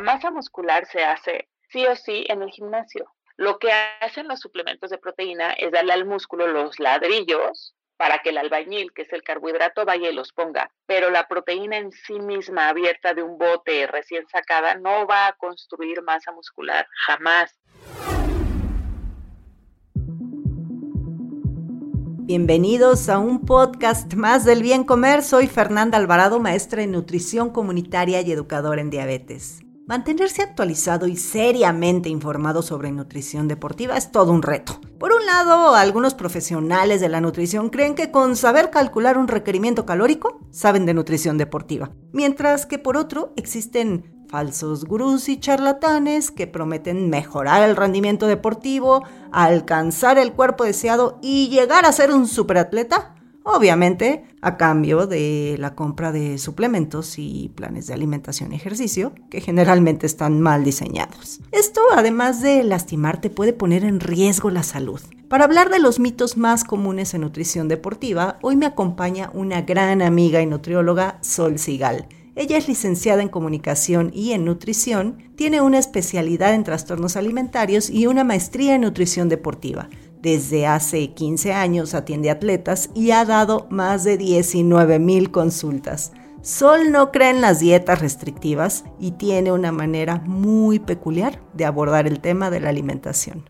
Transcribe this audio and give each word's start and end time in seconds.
Masa 0.00 0.30
muscular 0.30 0.86
se 0.86 1.04
hace 1.04 1.48
sí 1.68 1.86
o 1.86 1.94
sí 1.94 2.24
en 2.28 2.40
el 2.40 2.48
gimnasio. 2.50 3.12
Lo 3.36 3.58
que 3.58 3.70
hacen 4.00 4.28
los 4.28 4.40
suplementos 4.40 4.88
de 4.88 4.96
proteína 4.96 5.52
es 5.52 5.72
darle 5.72 5.92
al 5.92 6.06
músculo 6.06 6.46
los 6.46 6.78
ladrillos 6.78 7.74
para 7.98 8.20
que 8.20 8.30
el 8.30 8.38
albañil, 8.38 8.92
que 8.94 9.02
es 9.02 9.12
el 9.12 9.22
carbohidrato, 9.22 9.84
vaya 9.84 10.08
y 10.08 10.14
los 10.14 10.32
ponga. 10.32 10.70
Pero 10.86 11.10
la 11.10 11.28
proteína 11.28 11.76
en 11.76 11.92
sí 11.92 12.18
misma, 12.18 12.70
abierta 12.70 13.12
de 13.12 13.22
un 13.22 13.36
bote 13.36 13.86
recién 13.88 14.26
sacada, 14.28 14.74
no 14.74 15.06
va 15.06 15.26
a 15.26 15.32
construir 15.34 16.00
masa 16.00 16.32
muscular, 16.32 16.86
jamás. 17.06 17.54
Bienvenidos 22.24 23.10
a 23.10 23.18
un 23.18 23.44
podcast 23.44 24.14
más 24.14 24.46
del 24.46 24.62
bien 24.62 24.84
comer. 24.84 25.22
Soy 25.22 25.46
Fernanda 25.46 25.98
Alvarado, 25.98 26.40
maestra 26.40 26.82
en 26.82 26.92
nutrición 26.92 27.50
comunitaria 27.50 28.22
y 28.22 28.32
educadora 28.32 28.80
en 28.80 28.88
diabetes. 28.88 29.60
Mantenerse 29.90 30.42
actualizado 30.42 31.08
y 31.08 31.16
seriamente 31.16 32.08
informado 32.08 32.62
sobre 32.62 32.92
nutrición 32.92 33.48
deportiva 33.48 33.96
es 33.96 34.12
todo 34.12 34.30
un 34.30 34.40
reto. 34.40 34.80
Por 35.00 35.12
un 35.12 35.26
lado, 35.26 35.74
algunos 35.74 36.14
profesionales 36.14 37.00
de 37.00 37.08
la 37.08 37.20
nutrición 37.20 37.70
creen 37.70 37.96
que 37.96 38.12
con 38.12 38.36
saber 38.36 38.70
calcular 38.70 39.18
un 39.18 39.26
requerimiento 39.26 39.86
calórico, 39.86 40.38
saben 40.52 40.86
de 40.86 40.94
nutrición 40.94 41.38
deportiva, 41.38 41.90
mientras 42.12 42.66
que 42.66 42.78
por 42.78 42.96
otro 42.96 43.32
existen 43.34 44.24
falsos 44.28 44.84
gurús 44.84 45.28
y 45.28 45.40
charlatanes 45.40 46.30
que 46.30 46.46
prometen 46.46 47.10
mejorar 47.10 47.68
el 47.68 47.74
rendimiento 47.74 48.28
deportivo, 48.28 49.02
alcanzar 49.32 50.18
el 50.18 50.34
cuerpo 50.34 50.62
deseado 50.62 51.18
y 51.20 51.48
llegar 51.48 51.84
a 51.84 51.90
ser 51.90 52.12
un 52.12 52.28
superatleta 52.28 53.16
obviamente 53.44 54.24
a 54.42 54.56
cambio 54.56 55.06
de 55.06 55.56
la 55.58 55.74
compra 55.74 56.12
de 56.12 56.38
suplementos 56.38 57.18
y 57.18 57.50
planes 57.54 57.86
de 57.86 57.94
alimentación 57.94 58.52
y 58.52 58.56
ejercicio 58.56 59.12
que 59.30 59.40
generalmente 59.40 60.06
están 60.06 60.40
mal 60.40 60.64
diseñados. 60.64 61.40
Esto, 61.52 61.80
además 61.94 62.42
de 62.42 62.62
lastimarte, 62.64 63.30
puede 63.30 63.52
poner 63.52 63.84
en 63.84 64.00
riesgo 64.00 64.50
la 64.50 64.62
salud. 64.62 65.00
Para 65.28 65.44
hablar 65.44 65.70
de 65.70 65.78
los 65.78 66.00
mitos 66.00 66.36
más 66.36 66.64
comunes 66.64 67.14
en 67.14 67.20
nutrición 67.20 67.68
deportiva, 67.68 68.38
hoy 68.42 68.56
me 68.56 68.66
acompaña 68.66 69.30
una 69.32 69.62
gran 69.62 70.02
amiga 70.02 70.42
y 70.42 70.46
nutrióloga, 70.46 71.18
Sol 71.20 71.58
Sigal. 71.58 72.08
Ella 72.36 72.56
es 72.56 72.68
licenciada 72.68 73.22
en 73.22 73.28
comunicación 73.28 74.10
y 74.14 74.32
en 74.32 74.44
nutrición, 74.44 75.18
tiene 75.36 75.60
una 75.60 75.78
especialidad 75.78 76.54
en 76.54 76.64
trastornos 76.64 77.16
alimentarios 77.16 77.90
y 77.90 78.06
una 78.06 78.24
maestría 78.24 78.74
en 78.74 78.82
nutrición 78.82 79.28
deportiva. 79.28 79.88
Desde 80.22 80.66
hace 80.66 81.12
15 81.12 81.52
años 81.54 81.94
atiende 81.94 82.30
atletas 82.30 82.90
y 82.94 83.10
ha 83.10 83.24
dado 83.24 83.66
más 83.70 84.04
de 84.04 84.18
19 84.18 84.98
mil 84.98 85.30
consultas. 85.30 86.12
Sol 86.42 86.90
no 86.90 87.12
cree 87.12 87.30
en 87.30 87.40
las 87.40 87.60
dietas 87.60 88.00
restrictivas 88.00 88.84
y 88.98 89.12
tiene 89.12 89.52
una 89.52 89.72
manera 89.72 90.22
muy 90.24 90.78
peculiar 90.78 91.42
de 91.52 91.66
abordar 91.66 92.06
el 92.06 92.20
tema 92.20 92.50
de 92.50 92.60
la 92.60 92.70
alimentación. 92.70 93.44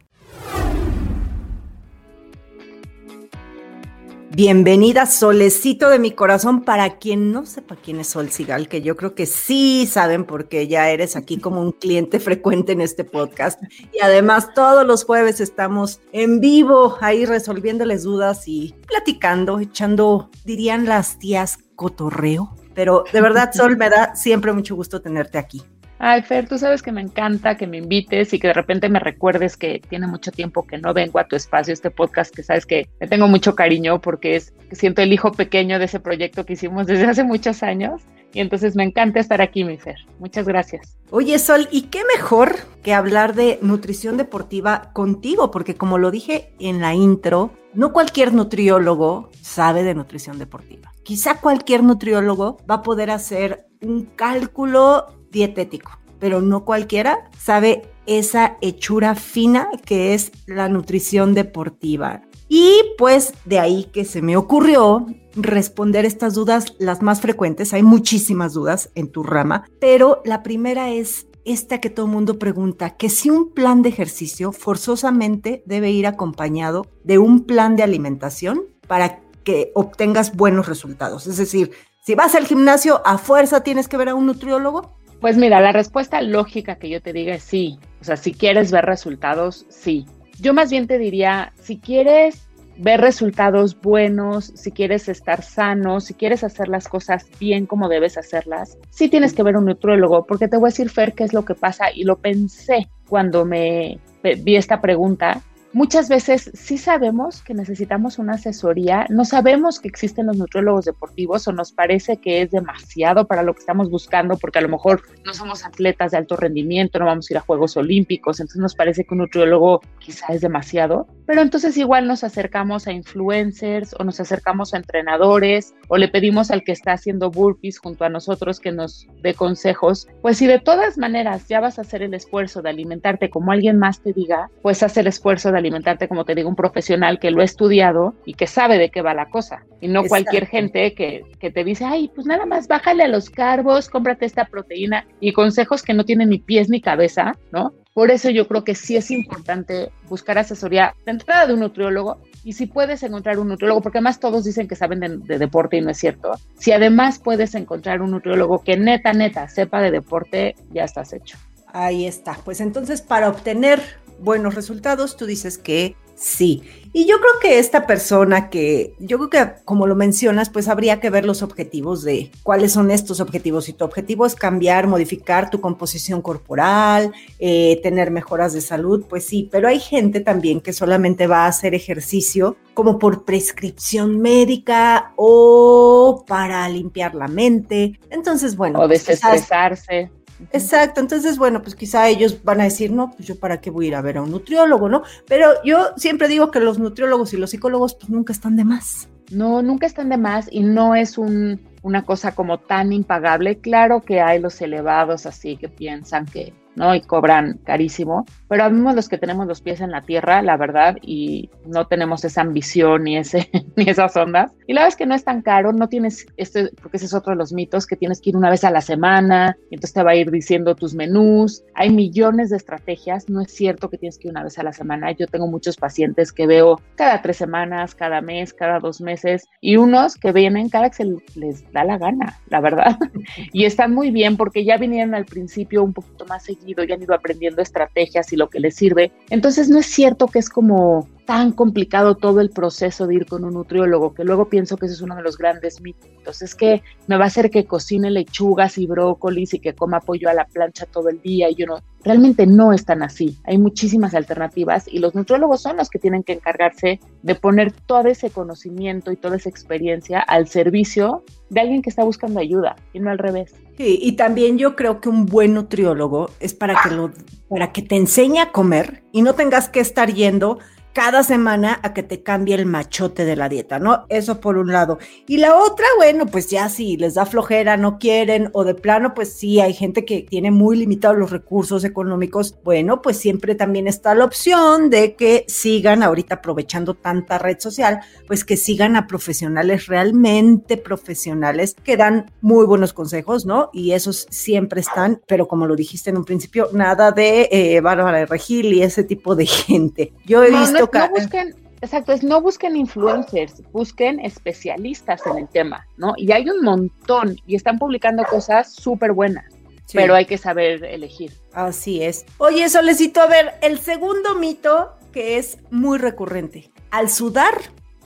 Bienvenida, 4.32 5.06
solecito 5.06 5.90
de 5.90 5.98
mi 5.98 6.12
corazón. 6.12 6.62
Para 6.62 6.98
quien 6.98 7.32
no 7.32 7.46
sepa 7.46 7.74
quién 7.74 7.98
es 7.98 8.10
Sol 8.10 8.30
Sigal, 8.30 8.68
que 8.68 8.80
yo 8.80 8.96
creo 8.96 9.16
que 9.16 9.26
sí 9.26 9.88
saben 9.90 10.24
porque 10.24 10.68
ya 10.68 10.88
eres 10.88 11.16
aquí 11.16 11.38
como 11.38 11.60
un 11.60 11.72
cliente 11.72 12.20
frecuente 12.20 12.70
en 12.70 12.80
este 12.80 13.02
podcast. 13.02 13.60
Y 13.92 13.98
además 14.00 14.54
todos 14.54 14.86
los 14.86 15.02
jueves 15.02 15.40
estamos 15.40 16.00
en 16.12 16.38
vivo 16.38 16.96
ahí 17.00 17.26
resolviéndoles 17.26 18.04
dudas 18.04 18.46
y 18.46 18.76
platicando, 18.86 19.58
echando, 19.58 20.30
dirían 20.44 20.86
las 20.86 21.18
tías, 21.18 21.58
cotorreo. 21.74 22.54
Pero 22.72 23.02
de 23.12 23.20
verdad, 23.20 23.50
Sol, 23.54 23.76
me 23.76 23.90
da 23.90 24.14
siempre 24.14 24.52
mucho 24.52 24.76
gusto 24.76 25.02
tenerte 25.02 25.38
aquí. 25.38 25.64
Ay, 26.02 26.22
Fer, 26.22 26.48
tú 26.48 26.56
sabes 26.56 26.80
que 26.80 26.92
me 26.92 27.02
encanta 27.02 27.58
que 27.58 27.66
me 27.66 27.76
invites 27.76 28.32
y 28.32 28.38
que 28.38 28.46
de 28.46 28.54
repente 28.54 28.88
me 28.88 29.00
recuerdes 29.00 29.58
que 29.58 29.82
tiene 29.86 30.06
mucho 30.06 30.32
tiempo 30.32 30.66
que 30.66 30.78
no 30.78 30.94
vengo 30.94 31.18
a 31.18 31.28
tu 31.28 31.36
espacio, 31.36 31.74
este 31.74 31.90
podcast, 31.90 32.34
que 32.34 32.42
sabes 32.42 32.64
que 32.64 32.88
le 32.98 33.06
tengo 33.06 33.28
mucho 33.28 33.54
cariño 33.54 34.00
porque 34.00 34.36
es, 34.36 34.54
siento 34.72 35.02
el 35.02 35.12
hijo 35.12 35.30
pequeño 35.32 35.78
de 35.78 35.84
ese 35.84 36.00
proyecto 36.00 36.46
que 36.46 36.54
hicimos 36.54 36.86
desde 36.86 37.04
hace 37.04 37.22
muchos 37.22 37.62
años. 37.62 38.00
Y 38.32 38.40
entonces 38.40 38.76
me 38.76 38.84
encanta 38.84 39.20
estar 39.20 39.42
aquí, 39.42 39.62
mi 39.62 39.76
Fer. 39.76 39.96
Muchas 40.18 40.46
gracias. 40.46 40.96
Oye, 41.10 41.38
Sol, 41.38 41.68
¿y 41.70 41.82
qué 41.88 42.00
mejor 42.16 42.56
que 42.82 42.94
hablar 42.94 43.34
de 43.34 43.58
nutrición 43.60 44.16
deportiva 44.16 44.92
contigo? 44.94 45.50
Porque 45.50 45.74
como 45.74 45.98
lo 45.98 46.10
dije 46.10 46.54
en 46.60 46.80
la 46.80 46.94
intro, 46.94 47.50
no 47.74 47.92
cualquier 47.92 48.32
nutriólogo 48.32 49.28
sabe 49.42 49.82
de 49.82 49.94
nutrición 49.94 50.38
deportiva. 50.38 50.92
Quizá 51.02 51.42
cualquier 51.42 51.82
nutriólogo 51.82 52.56
va 52.70 52.76
a 52.76 52.82
poder 52.82 53.10
hacer 53.10 53.66
un 53.82 54.06
cálculo 54.06 55.19
dietético, 55.30 55.98
pero 56.18 56.40
no 56.40 56.64
cualquiera 56.64 57.28
sabe 57.38 57.82
esa 58.06 58.56
hechura 58.60 59.14
fina 59.14 59.68
que 59.84 60.14
es 60.14 60.32
la 60.46 60.68
nutrición 60.68 61.34
deportiva. 61.34 62.22
Y 62.48 62.82
pues 62.98 63.32
de 63.44 63.60
ahí 63.60 63.84
que 63.84 64.04
se 64.04 64.22
me 64.22 64.36
ocurrió 64.36 65.06
responder 65.36 66.04
estas 66.04 66.34
dudas, 66.34 66.74
las 66.78 67.00
más 67.00 67.20
frecuentes, 67.20 67.72
hay 67.72 67.84
muchísimas 67.84 68.52
dudas 68.54 68.90
en 68.96 69.08
tu 69.12 69.22
rama, 69.22 69.64
pero 69.80 70.20
la 70.24 70.42
primera 70.42 70.90
es 70.90 71.28
esta 71.44 71.80
que 71.80 71.90
todo 71.90 72.06
el 72.06 72.12
mundo 72.12 72.38
pregunta, 72.38 72.96
que 72.96 73.08
si 73.08 73.30
un 73.30 73.52
plan 73.52 73.82
de 73.82 73.88
ejercicio 73.88 74.52
forzosamente 74.52 75.62
debe 75.66 75.90
ir 75.90 76.06
acompañado 76.06 76.86
de 77.04 77.18
un 77.18 77.44
plan 77.44 77.76
de 77.76 77.82
alimentación 77.82 78.62
para 78.86 79.20
que 79.44 79.70
obtengas 79.74 80.36
buenos 80.36 80.66
resultados. 80.66 81.26
Es 81.26 81.36
decir, 81.36 81.70
si 82.02 82.14
vas 82.14 82.34
al 82.34 82.46
gimnasio, 82.46 83.02
a 83.04 83.18
fuerza 83.18 83.62
tienes 83.62 83.88
que 83.88 83.96
ver 83.96 84.08
a 84.08 84.14
un 84.14 84.26
nutriólogo. 84.26 84.96
Pues 85.20 85.36
mira, 85.36 85.60
la 85.60 85.72
respuesta 85.72 86.22
lógica 86.22 86.76
que 86.76 86.88
yo 86.88 87.02
te 87.02 87.12
diga 87.12 87.34
es 87.34 87.42
sí. 87.42 87.78
O 88.00 88.04
sea, 88.04 88.16
si 88.16 88.32
quieres 88.32 88.72
ver 88.72 88.86
resultados, 88.86 89.66
sí. 89.68 90.06
Yo 90.40 90.54
más 90.54 90.70
bien 90.70 90.86
te 90.86 90.96
diría, 90.96 91.52
si 91.60 91.78
quieres 91.78 92.48
ver 92.78 93.02
resultados 93.02 93.78
buenos, 93.78 94.46
si 94.54 94.72
quieres 94.72 95.10
estar 95.10 95.42
sano, 95.42 96.00
si 96.00 96.14
quieres 96.14 96.42
hacer 96.42 96.68
las 96.68 96.88
cosas 96.88 97.26
bien 97.38 97.66
como 97.66 97.90
debes 97.90 98.16
hacerlas, 98.16 98.78
sí 98.88 99.10
tienes 99.10 99.34
que 99.34 99.42
ver 99.42 99.58
un 99.58 99.66
nutriólogo, 99.66 100.24
porque 100.24 100.48
te 100.48 100.56
voy 100.56 100.68
a 100.68 100.72
decir, 100.72 100.88
Fer, 100.88 101.12
qué 101.12 101.24
es 101.24 101.34
lo 101.34 101.44
que 101.44 101.54
pasa, 101.54 101.92
y 101.94 102.04
lo 102.04 102.16
pensé 102.16 102.88
cuando 103.06 103.44
me 103.44 103.98
vi 104.22 104.56
esta 104.56 104.80
pregunta, 104.80 105.42
Muchas 105.72 106.08
veces 106.08 106.50
sí 106.52 106.78
sabemos 106.78 107.42
que 107.42 107.54
necesitamos 107.54 108.18
una 108.18 108.32
asesoría, 108.32 109.06
no 109.08 109.24
sabemos 109.24 109.78
que 109.78 109.86
existen 109.86 110.26
los 110.26 110.36
nutriólogos 110.36 110.84
deportivos 110.84 111.46
o 111.46 111.52
nos 111.52 111.70
parece 111.70 112.16
que 112.16 112.42
es 112.42 112.50
demasiado 112.50 113.28
para 113.28 113.44
lo 113.44 113.54
que 113.54 113.60
estamos 113.60 113.88
buscando 113.88 114.36
porque 114.36 114.58
a 114.58 114.62
lo 114.62 114.68
mejor 114.68 115.02
no 115.24 115.32
somos 115.32 115.64
atletas 115.64 116.10
de 116.10 116.18
alto 116.18 116.34
rendimiento, 116.34 116.98
no 116.98 117.04
vamos 117.04 117.30
a 117.30 117.34
ir 117.34 117.38
a 117.38 117.42
Juegos 117.42 117.76
Olímpicos, 117.76 118.40
entonces 118.40 118.60
nos 118.60 118.74
parece 118.74 119.04
que 119.04 119.14
un 119.14 119.18
nutriólogo 119.18 119.80
quizá 120.00 120.34
es 120.34 120.40
demasiado, 120.40 121.06
pero 121.24 121.40
entonces 121.40 121.76
igual 121.76 122.08
nos 122.08 122.24
acercamos 122.24 122.88
a 122.88 122.92
influencers 122.92 123.94
o 123.96 124.02
nos 124.02 124.18
acercamos 124.18 124.74
a 124.74 124.78
entrenadores 124.78 125.76
o 125.86 125.98
le 125.98 126.08
pedimos 126.08 126.50
al 126.50 126.64
que 126.64 126.72
está 126.72 126.94
haciendo 126.94 127.30
burpees 127.30 127.78
junto 127.78 128.04
a 128.04 128.08
nosotros 128.08 128.58
que 128.58 128.72
nos 128.72 129.06
dé 129.22 129.34
consejos, 129.34 130.08
pues 130.20 130.38
si 130.38 130.48
de 130.48 130.58
todas 130.58 130.98
maneras 130.98 131.46
ya 131.46 131.60
vas 131.60 131.78
a 131.78 131.82
hacer 131.82 132.02
el 132.02 132.14
esfuerzo 132.14 132.60
de 132.60 132.70
alimentarte 132.70 133.30
como 133.30 133.52
alguien 133.52 133.78
más 133.78 134.00
te 134.00 134.12
diga, 134.12 134.50
pues 134.62 134.82
haz 134.82 134.96
el 134.96 135.06
esfuerzo 135.06 135.52
de 135.52 135.59
alimentarte, 135.60 136.08
como 136.08 136.24
te 136.24 136.34
digo, 136.34 136.48
un 136.48 136.56
profesional 136.56 137.18
que 137.18 137.30
lo 137.30 137.40
ha 137.40 137.44
estudiado 137.44 138.14
y 138.24 138.34
que 138.34 138.46
sabe 138.46 138.78
de 138.78 138.90
qué 138.90 139.02
va 139.02 139.14
la 139.14 139.30
cosa. 139.30 139.64
Y 139.80 139.88
no 139.88 140.04
cualquier 140.04 140.46
gente 140.46 140.94
que, 140.94 141.22
que 141.38 141.50
te 141.50 141.64
dice, 141.64 141.84
ay, 141.84 142.10
pues 142.14 142.26
nada 142.26 142.46
más 142.46 142.68
bájale 142.68 143.04
a 143.04 143.08
los 143.08 143.30
carbos, 143.30 143.88
cómprate 143.88 144.26
esta 144.26 144.46
proteína 144.46 145.06
y 145.20 145.32
consejos 145.32 145.82
que 145.82 145.94
no 145.94 146.04
tienen 146.04 146.30
ni 146.30 146.38
pies 146.38 146.68
ni 146.68 146.80
cabeza, 146.80 147.36
¿no? 147.52 147.72
Por 147.92 148.10
eso 148.10 148.30
yo 148.30 148.46
creo 148.46 148.62
que 148.62 148.74
sí 148.74 148.96
es 148.96 149.10
importante 149.10 149.90
buscar 150.08 150.38
asesoría 150.38 150.94
de 151.04 151.12
entrada 151.12 151.46
de 151.46 151.54
un 151.54 151.60
nutriólogo 151.60 152.18
Y 152.44 152.52
si 152.52 152.66
puedes 152.66 153.02
encontrar 153.02 153.38
un 153.38 153.48
nutriólogo, 153.48 153.82
porque 153.82 153.98
además 153.98 154.20
todos 154.20 154.44
dicen 154.44 154.68
que 154.68 154.76
saben 154.76 155.00
de, 155.00 155.18
de, 155.18 155.38
deporte 155.38 155.76
y 155.76 155.80
no 155.80 155.90
es 155.90 155.98
cierto, 155.98 156.32
si 156.58 156.72
además 156.72 157.18
puedes 157.18 157.54
encontrar 157.54 158.00
un 158.00 158.12
nutriólogo 158.12 158.62
que 158.62 158.76
neta, 158.76 159.12
neta 159.12 159.48
sepa 159.48 159.82
de 159.82 159.90
deporte, 159.90 160.54
ya 160.72 160.84
estás 160.84 161.12
hecho. 161.12 161.36
Ahí 161.72 162.06
está. 162.06 162.36
Pues 162.44 162.60
entonces 162.60 163.02
para 163.02 163.28
obtener 163.28 163.80
buenos 164.20 164.54
resultados, 164.54 165.16
tú 165.16 165.26
dices 165.26 165.58
que 165.58 165.96
sí. 166.20 166.62
Y 166.92 167.06
yo 167.06 167.20
creo 167.20 167.32
que 167.40 167.58
esta 167.58 167.86
persona 167.86 168.50
que, 168.50 168.94
yo 168.98 169.16
creo 169.16 169.30
que 169.30 169.52
como 169.64 169.86
lo 169.86 169.94
mencionas, 169.94 170.50
pues 170.50 170.68
habría 170.68 171.00
que 171.00 171.08
ver 171.08 171.24
los 171.24 171.42
objetivos 171.42 172.02
de 172.02 172.30
cuáles 172.42 172.72
son 172.72 172.90
estos 172.90 173.20
objetivos. 173.20 173.66
Si 173.66 173.72
tu 173.72 173.84
objetivo 173.84 174.26
es 174.26 174.34
cambiar, 174.34 174.88
modificar 174.88 175.50
tu 175.50 175.60
composición 175.60 176.20
corporal, 176.20 177.12
eh, 177.38 177.80
tener 177.82 178.10
mejoras 178.10 178.52
de 178.52 178.60
salud, 178.60 179.04
pues 179.08 179.24
sí, 179.24 179.48
pero 179.50 179.68
hay 179.68 179.78
gente 179.78 180.20
también 180.20 180.60
que 180.60 180.72
solamente 180.72 181.26
va 181.26 181.44
a 181.44 181.48
hacer 181.48 181.74
ejercicio 181.74 182.56
como 182.74 182.98
por 182.98 183.24
prescripción 183.24 184.20
médica 184.20 185.12
o 185.16 186.24
para 186.26 186.68
limpiar 186.68 187.14
la 187.14 187.28
mente. 187.28 187.98
Entonces, 188.10 188.56
bueno. 188.56 188.80
O 188.80 188.86
pues 188.88 189.06
desestresarse. 189.06 190.10
Exacto, 190.52 191.00
entonces 191.00 191.38
bueno, 191.38 191.62
pues 191.62 191.74
quizá 191.74 192.08
ellos 192.08 192.42
van 192.42 192.60
a 192.60 192.64
decir, 192.64 192.90
no, 192.90 193.10
pues 193.10 193.26
yo 193.26 193.38
para 193.38 193.60
qué 193.60 193.70
voy 193.70 193.86
a 193.86 193.88
ir 193.88 193.94
a 193.94 194.02
ver 194.02 194.18
a 194.18 194.22
un 194.22 194.30
nutriólogo, 194.30 194.88
¿no? 194.88 195.02
Pero 195.26 195.52
yo 195.64 195.88
siempre 195.96 196.28
digo 196.28 196.50
que 196.50 196.60
los 196.60 196.78
nutriólogos 196.78 197.32
y 197.34 197.36
los 197.36 197.50
psicólogos 197.50 197.94
pues 197.94 198.10
nunca 198.10 198.32
están 198.32 198.56
de 198.56 198.64
más. 198.64 199.08
No, 199.30 199.62
nunca 199.62 199.86
están 199.86 200.08
de 200.08 200.16
más 200.16 200.48
y 200.50 200.62
no 200.62 200.94
es 200.94 201.16
un, 201.16 201.60
una 201.82 202.04
cosa 202.04 202.34
como 202.34 202.58
tan 202.58 202.92
impagable. 202.92 203.58
Claro 203.58 204.00
que 204.00 204.20
hay 204.20 204.40
los 204.40 204.60
elevados 204.60 205.24
así 205.26 205.56
que 205.56 205.68
piensan 205.68 206.26
que 206.26 206.52
¿no? 206.74 206.94
Y 206.94 207.00
cobran 207.02 207.58
carísimo. 207.64 208.24
Pero 208.48 208.64
habemos 208.64 208.94
los 208.94 209.08
que 209.08 209.18
tenemos 209.18 209.46
los 209.46 209.60
pies 209.60 209.80
en 209.80 209.90
la 209.90 210.02
tierra, 210.02 210.42
la 210.42 210.56
verdad, 210.56 210.96
y 211.02 211.50
no 211.66 211.86
tenemos 211.86 212.24
esa 212.24 212.40
ambición 212.40 213.04
ni, 213.04 213.16
ese, 213.16 213.50
ni 213.76 213.88
esas 213.88 214.16
ondas. 214.16 214.52
Y 214.70 214.72
la 214.72 214.82
verdad 214.82 214.92
es 214.94 214.96
que 214.98 215.06
no 215.06 215.16
es 215.16 215.24
tan 215.24 215.42
caro, 215.42 215.72
no 215.72 215.88
tienes, 215.88 216.28
este, 216.36 216.70
porque 216.80 216.98
ese 216.98 217.06
es 217.06 217.14
otro 217.14 217.32
de 217.32 217.36
los 217.36 217.52
mitos, 217.52 217.88
que 217.88 217.96
tienes 217.96 218.20
que 218.20 218.30
ir 218.30 218.36
una 218.36 218.50
vez 218.50 218.62
a 218.62 218.70
la 218.70 218.80
semana, 218.80 219.56
y 219.68 219.74
entonces 219.74 219.94
te 219.94 220.04
va 220.04 220.12
a 220.12 220.14
ir 220.14 220.30
diciendo 220.30 220.76
tus 220.76 220.94
menús. 220.94 221.64
Hay 221.74 221.90
millones 221.90 222.50
de 222.50 222.58
estrategias, 222.58 223.28
no 223.28 223.40
es 223.40 223.50
cierto 223.50 223.90
que 223.90 223.98
tienes 223.98 224.16
que 224.16 224.28
ir 224.28 224.30
una 224.30 224.44
vez 224.44 224.60
a 224.60 224.62
la 224.62 224.72
semana. 224.72 225.10
Yo 225.10 225.26
tengo 225.26 225.48
muchos 225.48 225.76
pacientes 225.76 226.32
que 226.32 226.46
veo 226.46 226.80
cada 226.94 227.20
tres 227.20 227.38
semanas, 227.38 227.96
cada 227.96 228.20
mes, 228.20 228.54
cada 228.54 228.78
dos 228.78 229.00
meses, 229.00 229.48
y 229.60 229.76
unos 229.76 230.14
que 230.14 230.30
vienen 230.30 230.68
cada 230.68 230.88
que 230.88 230.94
se 230.94 231.16
les 231.34 231.68
da 231.72 231.82
la 231.82 231.98
gana, 231.98 232.38
la 232.48 232.60
verdad. 232.60 232.96
y 233.52 233.64
están 233.64 233.92
muy 233.92 234.12
bien 234.12 234.36
porque 234.36 234.64
ya 234.64 234.76
vinieron 234.76 235.16
al 235.16 235.24
principio 235.24 235.82
un 235.82 235.92
poquito 235.92 236.26
más 236.26 236.44
seguidos 236.44 236.86
y 236.88 236.92
han 236.92 237.02
ido 237.02 237.16
aprendiendo 237.16 237.60
estrategias 237.60 238.32
y 238.32 238.36
lo 238.36 238.48
que 238.48 238.60
les 238.60 238.76
sirve. 238.76 239.10
Entonces 239.30 239.68
no 239.68 239.80
es 239.80 239.86
cierto 239.86 240.28
que 240.28 240.38
es 240.38 240.48
como 240.48 241.08
tan 241.30 241.52
complicado 241.52 242.16
todo 242.16 242.40
el 242.40 242.50
proceso 242.50 243.06
de 243.06 243.14
ir 243.14 243.26
con 243.26 243.44
un 243.44 243.54
nutriólogo, 243.54 244.14
que 244.14 244.24
luego 244.24 244.48
pienso 244.48 244.76
que 244.76 244.86
ese 244.86 244.96
es 244.96 245.00
uno 245.00 245.14
de 245.14 245.22
los 245.22 245.38
grandes 245.38 245.80
mitos. 245.80 246.42
Es 246.42 246.56
que 246.56 246.82
me 247.06 247.16
va 247.16 247.22
a 247.22 247.26
hacer 247.28 247.50
que 247.50 247.66
cocine 247.66 248.10
lechugas 248.10 248.78
y 248.78 248.88
brócolis 248.88 249.54
y 249.54 249.60
que 249.60 249.72
coma 249.72 250.00
pollo 250.00 250.28
a 250.28 250.34
la 250.34 250.46
plancha 250.46 250.86
todo 250.86 251.08
el 251.08 251.20
día 251.20 251.48
y 251.48 251.54
yo 251.54 251.66
no. 251.66 251.76
Realmente 252.02 252.48
no 252.48 252.72
es 252.72 252.84
tan 252.84 253.04
así. 253.04 253.38
Hay 253.44 253.58
muchísimas 253.58 254.12
alternativas 254.16 254.88
y 254.88 254.98
los 254.98 255.14
nutriólogos 255.14 255.62
son 255.62 255.76
los 255.76 255.88
que 255.88 256.00
tienen 256.00 256.24
que 256.24 256.32
encargarse 256.32 256.98
de 257.22 257.34
poner 257.36 257.70
todo 257.70 258.08
ese 258.08 258.30
conocimiento 258.30 259.12
y 259.12 259.16
toda 259.16 259.36
esa 259.36 259.50
experiencia 259.50 260.18
al 260.18 260.48
servicio 260.48 261.22
de 261.48 261.60
alguien 261.60 261.80
que 261.80 261.90
está 261.90 262.02
buscando 262.02 262.40
ayuda 262.40 262.74
y 262.92 262.98
no 262.98 263.08
al 263.08 263.18
revés. 263.18 263.54
Sí, 263.76 264.00
y 264.02 264.16
también 264.16 264.58
yo 264.58 264.74
creo 264.74 265.00
que 265.00 265.08
un 265.08 265.26
buen 265.26 265.54
nutriólogo 265.54 266.32
es 266.40 266.54
para 266.54 266.74
que 266.82 266.90
lo 266.90 267.12
para 267.48 267.72
que 267.72 267.82
te 267.82 267.96
enseñe 267.96 268.38
a 268.38 268.50
comer 268.50 269.04
y 269.12 269.22
no 269.22 269.34
tengas 269.34 269.68
que 269.68 269.80
estar 269.80 270.12
yendo 270.12 270.58
cada 270.92 271.22
semana 271.22 271.78
a 271.82 271.94
que 271.94 272.02
te 272.02 272.22
cambie 272.22 272.54
el 272.54 272.66
machote 272.66 273.24
de 273.24 273.36
la 273.36 273.48
dieta, 273.48 273.78
¿no? 273.78 274.06
Eso 274.08 274.40
por 274.40 274.58
un 274.58 274.72
lado. 274.72 274.98
Y 275.26 275.38
la 275.38 275.56
otra, 275.56 275.86
bueno, 275.96 276.26
pues 276.26 276.48
ya 276.48 276.68
si 276.68 276.96
les 276.96 277.14
da 277.14 277.26
flojera, 277.26 277.76
no 277.76 277.98
quieren 277.98 278.50
o 278.52 278.64
de 278.64 278.74
plano, 278.74 279.14
pues 279.14 279.32
sí, 279.32 279.60
hay 279.60 279.72
gente 279.72 280.04
que 280.04 280.22
tiene 280.22 280.50
muy 280.50 280.76
limitados 280.76 281.16
los 281.16 281.30
recursos 281.30 281.84
económicos. 281.84 282.58
Bueno, 282.64 283.02
pues 283.02 283.16
siempre 283.16 283.54
también 283.54 283.86
está 283.86 284.14
la 284.14 284.24
opción 284.24 284.90
de 284.90 285.14
que 285.14 285.44
sigan 285.48 286.02
ahorita 286.02 286.36
aprovechando 286.36 286.94
tanta 286.94 287.38
red 287.38 287.58
social, 287.60 288.00
pues 288.26 288.44
que 288.44 288.56
sigan 288.56 288.96
a 288.96 289.06
profesionales 289.06 289.86
realmente 289.86 290.76
profesionales 290.76 291.76
que 291.84 291.96
dan 291.96 292.30
muy 292.40 292.66
buenos 292.66 292.92
consejos, 292.92 293.46
¿no? 293.46 293.70
Y 293.72 293.92
esos 293.92 294.26
siempre 294.30 294.80
están, 294.80 295.20
pero 295.26 295.46
como 295.46 295.66
lo 295.66 295.76
dijiste 295.76 296.10
en 296.10 296.18
un 296.18 296.24
principio, 296.24 296.68
nada 296.72 297.12
de 297.12 297.48
eh, 297.50 297.80
Bárbara 297.80 298.18
de 298.18 298.26
Regil 298.26 298.72
y 298.72 298.82
ese 298.82 299.04
tipo 299.04 299.34
de 299.36 299.46
gente. 299.46 300.12
Yo 300.24 300.42
he 300.42 300.50
visto 300.50 300.79
no, 300.92 301.08
busquen, 301.10 301.54
exacto, 301.80 302.12
es 302.12 302.22
no 302.22 302.40
busquen 302.40 302.76
influencers, 302.76 303.62
busquen 303.72 304.20
especialistas 304.20 305.26
en 305.26 305.38
el 305.38 305.48
tema, 305.48 305.86
¿no? 305.96 306.14
Y 306.16 306.32
hay 306.32 306.48
un 306.48 306.62
montón 306.62 307.36
y 307.46 307.56
están 307.56 307.78
publicando 307.78 308.24
cosas 308.24 308.72
súper 308.72 309.12
buenas. 309.12 309.44
Pero 309.92 310.14
hay 310.14 310.24
que 310.24 310.38
saber 310.38 310.84
elegir. 310.84 311.32
Así 311.52 312.00
es. 312.00 312.24
Oye, 312.38 312.68
Solecito, 312.68 313.20
a 313.20 313.26
ver, 313.26 313.54
el 313.60 313.80
segundo 313.80 314.36
mito 314.36 314.96
que 315.12 315.38
es 315.38 315.58
muy 315.70 315.98
recurrente. 315.98 316.70
Al 316.92 317.10
sudar, 317.10 317.54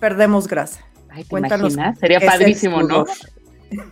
perdemos 0.01 0.49
grasa. 0.49 0.81
Ay, 1.11 1.25
¿te 1.25 1.29
Cuéntanos. 1.29 1.75
Imaginas? 1.75 1.99
Sería 1.99 2.21
padrísimo, 2.21 2.83
¿no? 2.83 3.05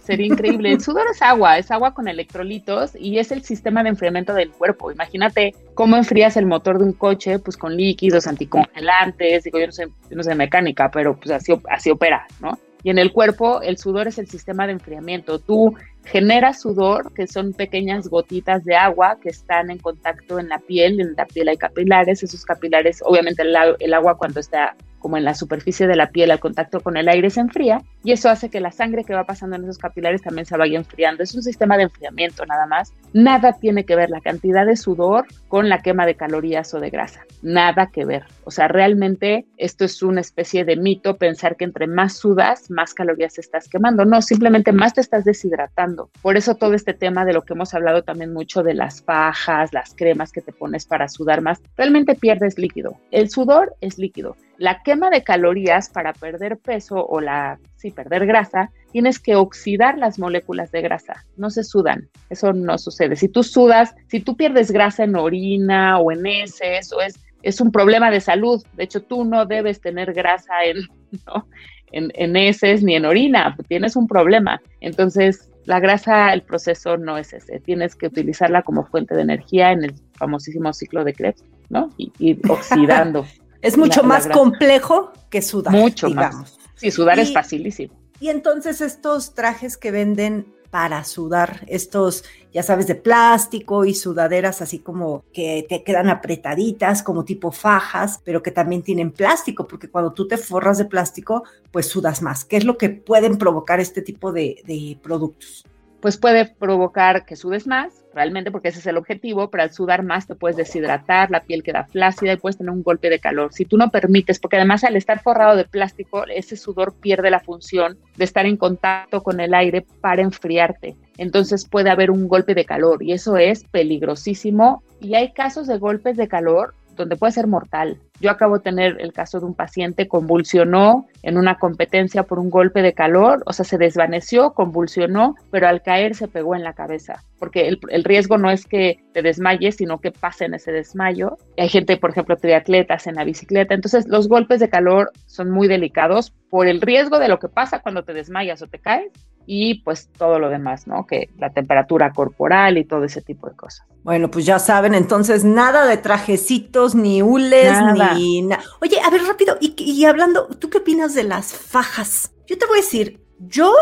Sería 0.02 0.26
increíble. 0.26 0.72
El 0.72 0.80
sudor 0.80 1.06
es 1.10 1.22
agua, 1.22 1.58
es 1.58 1.70
agua 1.70 1.94
con 1.94 2.08
electrolitos 2.08 2.92
y 2.94 3.18
es 3.18 3.32
el 3.32 3.42
sistema 3.42 3.82
de 3.82 3.90
enfriamiento 3.90 4.34
del 4.34 4.50
cuerpo. 4.50 4.92
Imagínate 4.92 5.54
cómo 5.74 5.96
enfrías 5.96 6.36
el 6.36 6.46
motor 6.46 6.78
de 6.78 6.84
un 6.84 6.92
coche, 6.92 7.38
pues 7.38 7.56
con 7.56 7.76
líquidos 7.76 8.26
anticongelantes. 8.26 9.44
Digo, 9.44 9.58
yo 9.58 9.66
no 9.66 10.22
sé, 10.22 10.34
mecánica, 10.34 10.90
pero 10.90 11.16
pues 11.16 11.30
así, 11.30 11.90
opera, 11.90 12.26
¿no? 12.40 12.58
Y 12.84 12.90
en 12.90 12.98
el 12.98 13.12
cuerpo, 13.12 13.62
el 13.62 13.78
sudor 13.78 14.08
es 14.08 14.18
el 14.18 14.28
sistema 14.28 14.66
de 14.66 14.72
enfriamiento. 14.72 15.38
Tú 15.38 15.74
generas 16.04 16.60
sudor, 16.60 17.12
que 17.14 17.28
son 17.28 17.52
pequeñas 17.52 18.08
gotitas 18.08 18.64
de 18.64 18.74
agua 18.74 19.18
que 19.22 19.28
están 19.28 19.70
en 19.70 19.78
contacto 19.78 20.40
en 20.40 20.48
la 20.48 20.58
piel. 20.58 21.00
En 21.00 21.14
la 21.16 21.26
piel 21.26 21.48
hay 21.48 21.56
capilares. 21.56 22.24
Esos 22.24 22.44
capilares, 22.44 23.00
obviamente, 23.04 23.42
el 23.42 23.94
agua 23.94 24.16
cuando 24.16 24.40
está 24.40 24.74
como 25.02 25.16
en 25.16 25.24
la 25.24 25.34
superficie 25.34 25.86
de 25.86 25.96
la 25.96 26.10
piel 26.10 26.30
al 26.30 26.40
contacto 26.40 26.80
con 26.80 26.96
el 26.96 27.08
aire 27.08 27.28
se 27.28 27.40
enfría 27.40 27.82
y 28.04 28.12
eso 28.12 28.30
hace 28.30 28.48
que 28.48 28.60
la 28.60 28.70
sangre 28.70 29.04
que 29.04 29.14
va 29.14 29.24
pasando 29.24 29.56
en 29.56 29.64
esos 29.64 29.78
capilares 29.78 30.22
también 30.22 30.46
se 30.46 30.56
vaya 30.56 30.78
enfriando. 30.78 31.22
Es 31.22 31.34
un 31.34 31.42
sistema 31.42 31.76
de 31.76 31.84
enfriamiento 31.84 32.46
nada 32.46 32.66
más. 32.66 32.92
Nada 33.12 33.52
tiene 33.52 33.84
que 33.84 33.96
ver 33.96 34.10
la 34.10 34.20
cantidad 34.20 34.64
de 34.64 34.76
sudor 34.76 35.26
con 35.48 35.68
la 35.68 35.82
quema 35.82 36.06
de 36.06 36.14
calorías 36.14 36.72
o 36.72 36.80
de 36.80 36.90
grasa. 36.90 37.24
Nada 37.42 37.90
que 37.92 38.04
ver. 38.04 38.24
O 38.44 38.50
sea, 38.50 38.68
realmente 38.68 39.44
esto 39.56 39.84
es 39.84 40.02
una 40.02 40.20
especie 40.20 40.64
de 40.64 40.76
mito 40.76 41.16
pensar 41.16 41.56
que 41.56 41.64
entre 41.64 41.86
más 41.86 42.16
sudas, 42.16 42.70
más 42.70 42.94
calorías 42.94 43.38
estás 43.38 43.68
quemando. 43.68 44.04
No, 44.04 44.22
simplemente 44.22 44.72
más 44.72 44.94
te 44.94 45.00
estás 45.00 45.24
deshidratando. 45.24 46.10
Por 46.22 46.36
eso 46.36 46.54
todo 46.54 46.74
este 46.74 46.94
tema 46.94 47.24
de 47.24 47.32
lo 47.32 47.42
que 47.42 47.54
hemos 47.54 47.74
hablado 47.74 48.02
también 48.02 48.32
mucho 48.32 48.62
de 48.62 48.74
las 48.74 49.02
fajas, 49.02 49.72
las 49.72 49.94
cremas 49.94 50.32
que 50.32 50.40
te 50.40 50.52
pones 50.52 50.86
para 50.86 51.08
sudar 51.08 51.40
más, 51.40 51.60
realmente 51.76 52.14
pierdes 52.14 52.58
líquido. 52.58 52.96
El 53.10 53.30
sudor 53.30 53.74
es 53.80 53.98
líquido. 53.98 54.36
La 54.62 54.80
quema 54.84 55.10
de 55.10 55.24
calorías 55.24 55.88
para 55.88 56.12
perder 56.12 56.56
peso 56.56 57.04
o 57.04 57.20
la, 57.20 57.58
sí, 57.74 57.90
perder 57.90 58.26
grasa, 58.26 58.70
tienes 58.92 59.18
que 59.18 59.34
oxidar 59.34 59.98
las 59.98 60.20
moléculas 60.20 60.70
de 60.70 60.82
grasa, 60.82 61.26
no 61.36 61.50
se 61.50 61.64
sudan, 61.64 62.08
eso 62.30 62.52
no 62.52 62.78
sucede. 62.78 63.16
Si 63.16 63.26
tú 63.26 63.42
sudas, 63.42 63.92
si 64.06 64.20
tú 64.20 64.36
pierdes 64.36 64.70
grasa 64.70 65.02
en 65.02 65.16
orina 65.16 65.98
o 65.98 66.12
en 66.12 66.24
heces, 66.24 66.92
o 66.92 67.00
es, 67.00 67.18
es 67.42 67.60
un 67.60 67.72
problema 67.72 68.12
de 68.12 68.20
salud, 68.20 68.64
de 68.74 68.84
hecho 68.84 69.02
tú 69.02 69.24
no 69.24 69.46
debes 69.46 69.80
tener 69.80 70.12
grasa 70.12 70.54
en, 70.64 70.76
en, 71.90 72.12
en 72.14 72.36
heces 72.36 72.84
ni 72.84 72.94
en 72.94 73.04
orina, 73.04 73.56
tienes 73.66 73.96
un 73.96 74.06
problema. 74.06 74.62
Entonces, 74.80 75.50
la 75.64 75.80
grasa, 75.80 76.32
el 76.32 76.42
proceso 76.42 76.96
no 76.96 77.18
es 77.18 77.32
ese, 77.32 77.58
tienes 77.58 77.96
que 77.96 78.06
utilizarla 78.06 78.62
como 78.62 78.84
fuente 78.84 79.16
de 79.16 79.22
energía 79.22 79.72
en 79.72 79.82
el 79.82 79.94
famosísimo 80.12 80.72
ciclo 80.72 81.02
de 81.02 81.14
Krebs, 81.14 81.42
¿no? 81.68 81.90
Y 81.96 82.12
ir 82.20 82.40
oxidando. 82.48 83.26
Es 83.62 83.78
mucho 83.78 84.02
más 84.02 84.26
complejo 84.26 85.12
que 85.30 85.40
sudar. 85.40 85.72
Mucho 85.72 86.10
más. 86.10 86.58
Sí, 86.74 86.90
sudar 86.90 87.18
es 87.18 87.32
facilísimo. 87.32 87.94
Y 88.20 88.28
entonces 88.28 88.80
estos 88.80 89.34
trajes 89.34 89.76
que 89.76 89.90
venden 89.90 90.46
para 90.72 91.04
sudar, 91.04 91.64
estos, 91.66 92.24
ya 92.52 92.62
sabes, 92.62 92.86
de 92.86 92.94
plástico 92.94 93.84
y 93.84 93.94
sudaderas 93.94 94.62
así 94.62 94.78
como 94.78 95.22
que 95.32 95.66
te 95.68 95.84
quedan 95.84 96.08
apretaditas, 96.08 97.02
como 97.02 97.26
tipo 97.26 97.52
fajas, 97.52 98.20
pero 98.24 98.42
que 98.42 98.50
también 98.50 98.82
tienen 98.82 99.10
plástico, 99.10 99.66
porque 99.68 99.90
cuando 99.90 100.14
tú 100.14 100.26
te 100.26 100.38
forras 100.38 100.78
de 100.78 100.86
plástico, 100.86 101.44
pues 101.70 101.88
sudas 101.88 102.22
más. 102.22 102.46
¿Qué 102.46 102.56
es 102.56 102.64
lo 102.64 102.78
que 102.78 102.88
pueden 102.88 103.36
provocar 103.36 103.80
este 103.80 104.00
tipo 104.00 104.32
de, 104.32 104.62
de 104.66 104.98
productos? 105.02 105.66
Pues 106.02 106.16
puede 106.16 106.46
provocar 106.46 107.24
que 107.24 107.36
sudes 107.36 107.68
más, 107.68 108.04
realmente 108.12 108.50
porque 108.50 108.68
ese 108.68 108.80
es 108.80 108.86
el 108.88 108.96
objetivo, 108.96 109.50
pero 109.50 109.62
al 109.62 109.72
sudar 109.72 110.02
más 110.02 110.26
te 110.26 110.34
puedes 110.34 110.56
deshidratar, 110.56 111.30
la 111.30 111.44
piel 111.44 111.62
queda 111.62 111.84
flácida 111.84 112.32
y 112.32 112.36
puedes 112.38 112.58
tener 112.58 112.72
un 112.72 112.82
golpe 112.82 113.08
de 113.08 113.20
calor. 113.20 113.52
Si 113.52 113.64
tú 113.64 113.78
no 113.78 113.88
permites, 113.90 114.40
porque 114.40 114.56
además 114.56 114.82
al 114.82 114.96
estar 114.96 115.22
forrado 115.22 115.54
de 115.54 115.64
plástico, 115.64 116.24
ese 116.26 116.56
sudor 116.56 116.92
pierde 117.00 117.30
la 117.30 117.38
función 117.38 117.98
de 118.16 118.24
estar 118.24 118.46
en 118.46 118.56
contacto 118.56 119.22
con 119.22 119.38
el 119.38 119.54
aire 119.54 119.86
para 120.00 120.22
enfriarte. 120.22 120.96
Entonces 121.18 121.68
puede 121.68 121.90
haber 121.90 122.10
un 122.10 122.26
golpe 122.26 122.56
de 122.56 122.64
calor 122.64 123.00
y 123.00 123.12
eso 123.12 123.36
es 123.36 123.62
peligrosísimo. 123.62 124.82
Y 125.00 125.14
hay 125.14 125.32
casos 125.32 125.68
de 125.68 125.78
golpes 125.78 126.16
de 126.16 126.26
calor 126.26 126.74
donde 127.02 127.16
puede 127.16 127.32
ser 127.32 127.46
mortal, 127.46 127.98
Yo 128.20 128.30
acabo 128.30 128.58
de 128.58 128.62
tener 128.62 128.96
el 129.00 129.12
caso 129.12 129.40
de 129.40 129.46
un 129.46 129.54
paciente 129.54 130.06
convulsionó 130.06 131.08
en 131.22 131.36
una 131.36 131.58
competencia 131.58 132.22
por 132.22 132.38
un 132.38 132.50
golpe 132.50 132.80
de 132.80 132.92
calor, 132.92 133.42
o 133.46 133.52
sea, 133.52 133.64
se 133.64 133.78
desvaneció, 133.78 134.52
convulsionó, 134.52 135.34
pero 135.50 135.66
al 135.66 135.82
caer 135.82 136.14
se 136.14 136.28
pegó 136.28 136.54
en 136.54 136.62
la 136.62 136.72
cabeza, 136.72 137.24
porque 137.40 137.66
el, 137.66 137.80
el 137.88 138.04
riesgo 138.04 138.38
no 138.38 138.50
es 138.50 138.64
que 138.64 139.00
te 139.12 139.22
desmayes, 139.22 139.76
sino 139.76 140.00
que 140.00 140.12
pasen 140.12 140.54
ese 140.54 140.70
desmayo. 140.70 141.36
Hay 141.58 141.68
gente, 141.68 141.96
por 141.96 142.10
ejemplo, 142.10 142.36
triatletas 142.36 143.08
en 143.08 143.16
la 143.16 143.24
bicicleta, 143.24 143.74
entonces 143.74 144.06
los 144.06 144.28
golpes 144.28 144.60
de 144.60 144.68
calor 144.68 145.10
son 145.26 145.50
muy 145.50 145.66
delicados 145.66 146.32
por 146.48 146.68
el 146.68 146.80
riesgo 146.80 147.18
de 147.18 147.28
lo 147.28 147.40
que 147.40 147.48
pasa 147.48 147.80
cuando 147.80 148.04
te 148.04 148.14
desmayas 148.14 148.62
o 148.62 148.68
te 148.68 148.78
caes 148.78 149.10
y 149.46 149.82
pues 149.82 150.08
todo 150.16 150.38
lo 150.38 150.48
demás, 150.48 150.86
¿no? 150.86 151.06
Que 151.06 151.28
la 151.38 151.50
temperatura 151.50 152.12
corporal 152.12 152.78
y 152.78 152.84
todo 152.84 153.04
ese 153.04 153.22
tipo 153.22 153.48
de 153.48 153.56
cosas. 153.56 153.86
Bueno, 154.02 154.30
pues 154.30 154.46
ya 154.46 154.58
saben, 154.58 154.94
entonces 154.94 155.44
nada 155.44 155.86
de 155.86 155.96
trajecitos, 155.96 156.94
ni 156.94 157.22
hules, 157.22 157.72
ni 158.14 158.42
nada. 158.42 158.62
Oye, 158.80 159.00
a 159.00 159.10
ver, 159.10 159.22
rápido, 159.22 159.56
y, 159.60 159.74
y 159.78 160.04
hablando, 160.04 160.48
¿tú 160.58 160.70
qué 160.70 160.78
opinas 160.78 161.14
de 161.14 161.24
las 161.24 161.52
fajas? 161.52 162.32
Yo 162.46 162.58
te 162.58 162.66
voy 162.66 162.78
a 162.78 162.82
decir, 162.82 163.24
yo 163.38 163.72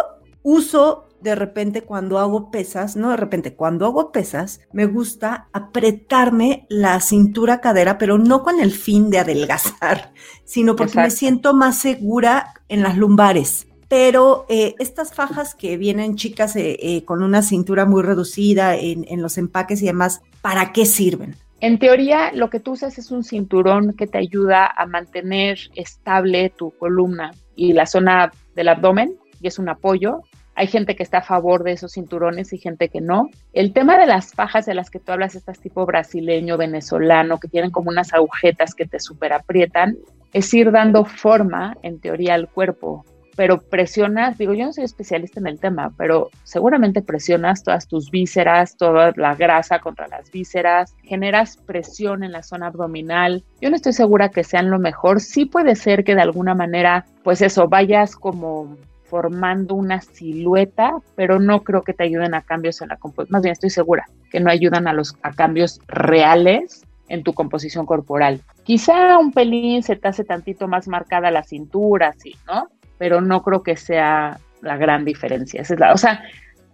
uso 0.42 1.10
de 1.20 1.34
repente 1.34 1.82
cuando 1.82 2.18
hago 2.18 2.50
pesas, 2.50 2.96
no 2.96 3.10
de 3.10 3.16
repente, 3.16 3.54
cuando 3.54 3.86
hago 3.86 4.10
pesas, 4.10 4.60
me 4.72 4.86
gusta 4.86 5.48
apretarme 5.52 6.66
la 6.68 7.00
cintura 7.00 7.60
cadera, 7.60 7.98
pero 7.98 8.18
no 8.18 8.42
con 8.42 8.60
el 8.60 8.72
fin 8.72 9.10
de 9.10 9.18
adelgazar, 9.18 10.12
sino 10.44 10.76
porque 10.76 10.98
me 10.98 11.10
siento 11.10 11.54
más 11.54 11.78
segura 11.78 12.54
en 12.68 12.82
las 12.82 12.96
lumbares. 12.96 13.66
Pero 13.90 14.46
eh, 14.48 14.76
estas 14.78 15.12
fajas 15.12 15.56
que 15.56 15.76
vienen 15.76 16.14
chicas 16.14 16.54
eh, 16.54 16.76
eh, 16.80 17.04
con 17.04 17.24
una 17.24 17.42
cintura 17.42 17.86
muy 17.86 18.04
reducida 18.04 18.76
en, 18.76 19.04
en 19.08 19.20
los 19.20 19.36
empaques 19.36 19.82
y 19.82 19.86
demás, 19.86 20.22
¿para 20.42 20.72
qué 20.72 20.86
sirven? 20.86 21.34
En 21.60 21.80
teoría, 21.80 22.30
lo 22.32 22.50
que 22.50 22.60
tú 22.60 22.70
usas 22.70 22.98
es 22.98 23.10
un 23.10 23.24
cinturón 23.24 23.94
que 23.94 24.06
te 24.06 24.18
ayuda 24.18 24.64
a 24.64 24.86
mantener 24.86 25.58
estable 25.74 26.50
tu 26.50 26.70
columna 26.78 27.32
y 27.56 27.72
la 27.72 27.84
zona 27.84 28.30
del 28.54 28.68
abdomen, 28.68 29.16
y 29.40 29.48
es 29.48 29.58
un 29.58 29.68
apoyo. 29.68 30.22
Hay 30.54 30.68
gente 30.68 30.94
que 30.94 31.02
está 31.02 31.18
a 31.18 31.22
favor 31.22 31.64
de 31.64 31.72
esos 31.72 31.94
cinturones 31.94 32.52
y 32.52 32.58
gente 32.58 32.90
que 32.90 33.00
no. 33.00 33.28
El 33.52 33.72
tema 33.72 33.98
de 33.98 34.06
las 34.06 34.34
fajas 34.34 34.66
de 34.66 34.74
las 34.74 34.88
que 34.88 35.00
tú 35.00 35.10
hablas, 35.10 35.34
estas 35.34 35.58
tipo 35.58 35.84
brasileño, 35.84 36.56
venezolano, 36.56 37.40
que 37.40 37.48
tienen 37.48 37.72
como 37.72 37.90
unas 37.90 38.14
agujetas 38.14 38.76
que 38.76 38.86
te 38.86 39.00
superaprietan, 39.00 39.98
es 40.32 40.54
ir 40.54 40.70
dando 40.70 41.04
forma, 41.04 41.76
en 41.82 41.98
teoría, 41.98 42.34
al 42.34 42.48
cuerpo 42.48 43.04
pero 43.36 43.60
presionas, 43.60 44.38
digo, 44.38 44.54
yo 44.54 44.66
no 44.66 44.72
soy 44.72 44.84
especialista 44.84 45.40
en 45.40 45.46
el 45.46 45.58
tema, 45.58 45.92
pero 45.96 46.30
seguramente 46.44 47.02
presionas 47.02 47.62
todas 47.62 47.88
tus 47.88 48.10
vísceras, 48.10 48.76
toda 48.76 49.12
la 49.16 49.34
grasa 49.34 49.78
contra 49.78 50.08
las 50.08 50.30
vísceras, 50.30 50.94
generas 51.02 51.56
presión 51.56 52.22
en 52.22 52.32
la 52.32 52.42
zona 52.42 52.66
abdominal. 52.66 53.44
Yo 53.60 53.70
no 53.70 53.76
estoy 53.76 53.92
segura 53.92 54.30
que 54.30 54.44
sean 54.44 54.70
lo 54.70 54.78
mejor. 54.78 55.20
Sí 55.20 55.46
puede 55.46 55.76
ser 55.76 56.04
que 56.04 56.14
de 56.14 56.22
alguna 56.22 56.54
manera, 56.54 57.06
pues 57.22 57.42
eso, 57.42 57.68
vayas 57.68 58.16
como 58.16 58.76
formando 59.04 59.74
una 59.74 60.00
silueta, 60.00 60.92
pero 61.16 61.40
no 61.40 61.64
creo 61.64 61.82
que 61.82 61.92
te 61.92 62.04
ayuden 62.04 62.32
a 62.34 62.42
cambios 62.42 62.80
en 62.80 62.88
la 62.88 62.96
composición. 62.96 63.32
Más 63.32 63.42
bien 63.42 63.52
estoy 63.52 63.70
segura 63.70 64.06
que 64.30 64.38
no 64.38 64.50
ayudan 64.50 64.86
a 64.86 64.92
los 64.92 65.16
a 65.22 65.32
cambios 65.32 65.80
reales 65.88 66.86
en 67.08 67.24
tu 67.24 67.34
composición 67.34 67.86
corporal. 67.86 68.40
Quizá 68.62 69.18
un 69.18 69.32
pelín 69.32 69.82
se 69.82 69.96
te 69.96 70.08
hace 70.08 70.24
tantito 70.24 70.68
más 70.68 70.86
marcada 70.86 71.30
la 71.32 71.42
cintura, 71.42 72.14
sí, 72.16 72.36
¿no? 72.46 72.68
Pero 73.00 73.22
no 73.22 73.42
creo 73.42 73.62
que 73.62 73.78
sea 73.78 74.38
la 74.60 74.76
gran 74.76 75.06
diferencia. 75.06 75.62
es 75.62 75.70
la, 75.70 75.94
o 75.94 75.96
sea, 75.96 76.22